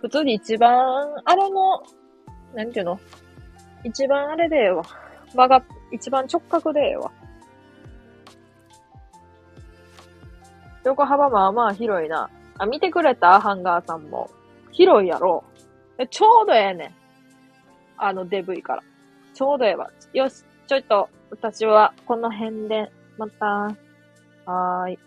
[0.00, 1.82] 普通に一番、あれの、
[2.54, 3.00] なんていうの？
[3.84, 4.82] 一番あれでええわ。
[5.32, 5.62] 曲が、
[5.92, 7.12] 一番直角でええわ。
[10.88, 12.30] 横幅まあまあ広いな。
[12.56, 13.40] あ、見てくれた？
[13.42, 14.30] ハンガーさんも。
[14.72, 15.44] 広いやろ。
[15.98, 16.94] え、ちょうどええねん。
[17.98, 18.82] あの、デブいから。
[19.34, 19.90] ちょうどええわ。
[20.14, 23.46] よし、ちょいと、私はこの辺で、また。
[23.46, 24.98] はーい。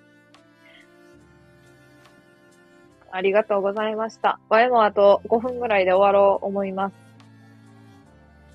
[3.11, 4.39] ありがとうございました。
[4.49, 6.95] わいもあと5分ぐらいで終わろう思います。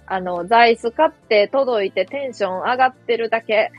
[0.07, 3.73] あの、座椅子買って届いてテンション上がってるだけ。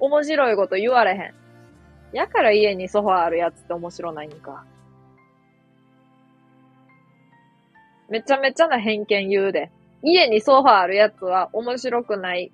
[0.00, 1.43] 面白いこと言われへん。
[2.14, 4.64] やから家にソファーあるやつって面白ないんか。
[8.08, 9.72] めちゃめちゃな偏見言うで。
[10.00, 12.52] 家にソファーあるやつは面白くない。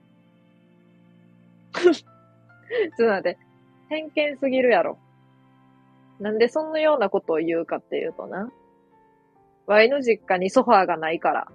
[1.76, 1.94] ちょっ
[2.96, 3.38] と待って。
[3.90, 4.98] 偏見すぎるやろ。
[6.20, 8.50] なんでそんなようなことを言うかっていうとな。
[9.66, 11.48] ワイの実家にソファーがないから。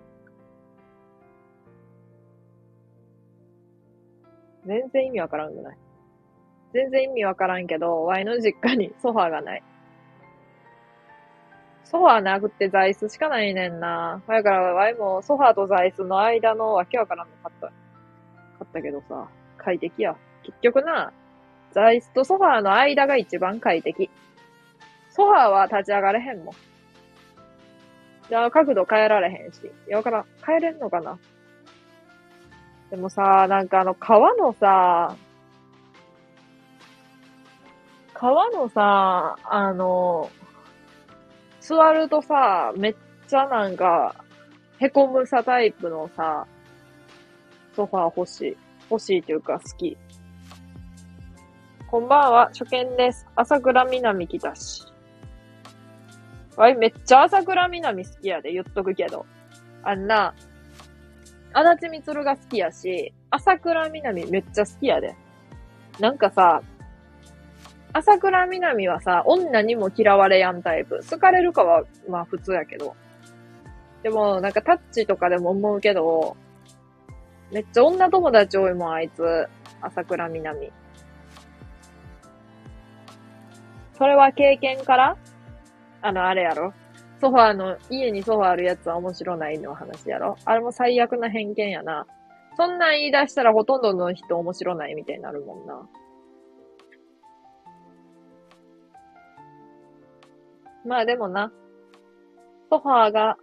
[4.68, 5.78] 全然意味わからんくない。
[6.76, 9.64] 全然意味わからんけど、ワイの実家にソファーがない。
[11.86, 14.22] ソファーなくって座椅子しかないねんな。
[14.28, 17.68] だから、ワイもソファーと座椅子の間のわけわからんの買った。
[17.68, 17.74] 買
[18.66, 20.18] ったけどさ、快適や。
[20.44, 21.14] 結局な、
[21.72, 24.10] 座椅子とソファーの間が一番快適。
[25.12, 26.56] ソファーは立ち上がれへんもん。
[28.28, 29.62] じゃあ角度変えられへんし。
[29.66, 30.26] いや、わからん。
[30.46, 31.18] 変えれんのかな
[32.90, 35.16] でもさ、なんかあの、川のさ、
[38.16, 40.32] 川のさ、あの、
[41.60, 42.96] 座るとさ、めっ
[43.28, 44.16] ちゃなんか、
[44.80, 46.48] へこむさタイプのさ、
[47.76, 48.58] ソファー欲しい。
[48.90, 49.98] 欲しいというか好き。
[51.88, 53.28] こんばんは、初見です。
[53.36, 54.86] 朝倉みなみ来たし。
[56.56, 59.26] わい、めっちゃ朝倉みなみ好きやで、言っとくけど。
[59.84, 60.34] あんな、
[61.52, 65.18] 足立みつるが好きやし、朝倉みなみめっちゃ好きやで。
[66.00, 66.62] なんかさ、
[67.98, 71.00] 朝倉みなみはさ、女にも嫌われやんタイプ。
[71.10, 72.94] 好かれるかは、まあ普通やけど。
[74.04, 76.36] でも、なんかタッチとかでも思うけど、
[77.54, 79.48] めっちゃ女友達多いもん、あいつ。
[79.80, 80.74] 朝倉みなみ。
[83.98, 85.18] それは経験から？
[86.02, 86.74] あの、あれやろ？
[87.22, 90.36] ソファーの、家にソファーあるやつは面白ないの話やろ？
[90.44, 92.06] あれも最悪な偏見やな。
[92.58, 95.88] そんなん言い出したらほとんどの人面白ないみたいになるもんな。
[100.86, 101.52] まあでもな、
[102.70, 103.38] ソファーが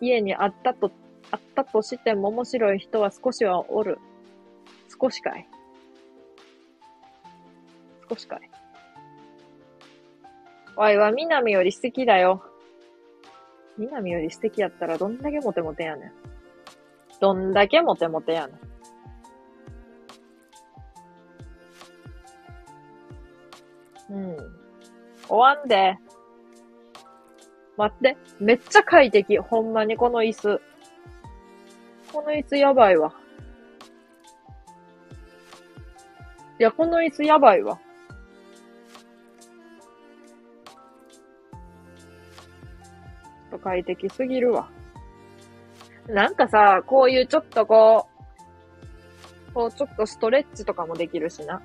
[0.00, 0.90] 家にあったと、
[1.30, 3.98] あったとしても面白い人は少しはおる。
[5.00, 5.48] 少しかい。
[8.08, 8.50] 少しかい。
[10.76, 12.42] わいは南より素敵だよ。
[13.76, 16.12] 南より素敵やったらどんだけモテモテやねん。
[17.20, 18.54] どんだけモテモテやね
[24.12, 24.14] ん。
[24.14, 24.36] うん。
[25.28, 25.98] 終わんで。
[27.82, 28.16] 待って。
[28.38, 29.36] めっちゃ快適。
[29.38, 30.60] ほんまにこの椅子。
[32.12, 33.12] この椅子やばいわ。
[36.60, 37.80] いや、この椅子やばいわ。
[43.50, 44.70] ちょっと快適すぎるわ。
[46.06, 48.06] なんかさ、こういうちょっとこ
[49.50, 51.60] う、こうちょっとストレッチとかもできるしな。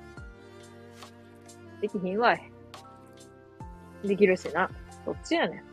[1.80, 2.52] できひんわい。
[4.04, 4.68] できるしな。
[5.06, 5.67] どっちやねん。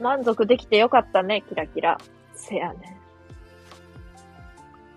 [0.00, 1.98] 満足できてよかったね、キラキラ。
[2.34, 2.96] せやね。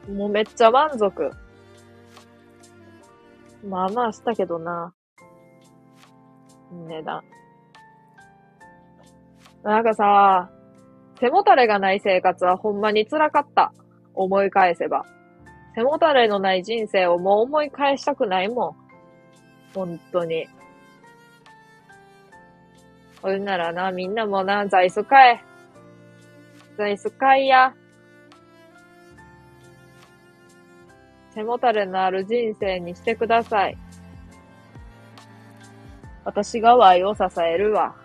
[0.10, 1.32] もうめっちゃ満足。
[3.68, 4.94] まあまあしたけどな。
[6.72, 7.22] 値段。
[9.64, 10.50] なんかさ、
[11.20, 13.74] 背もたれがない生活はほんまに辛かった。
[14.14, 15.06] 思い返せば。
[15.76, 18.76] 背もたれのない人生をもう思い返したくないもん。
[19.74, 20.48] 本当に。
[23.22, 25.42] ほんならな、みんなもな、座椅子買え。
[26.78, 27.74] 座椅子買いや。
[31.34, 33.78] 背もたれのある人生にしてください。
[36.26, 37.96] 私が Y を支えるわ。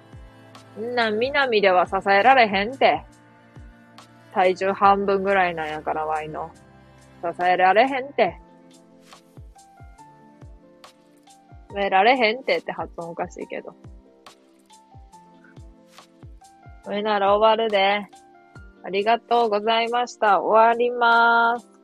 [0.78, 3.02] んな、南では支えられへんて。
[4.32, 6.50] 体重半分ぐらいなんやから、ワイの。
[7.22, 8.38] 支えられへんて。
[11.70, 13.74] 支えられへんてって発音おかしいけど。
[16.86, 18.06] それなら終わるで。
[18.84, 20.40] ありがとうございました。
[20.40, 21.75] 終わります。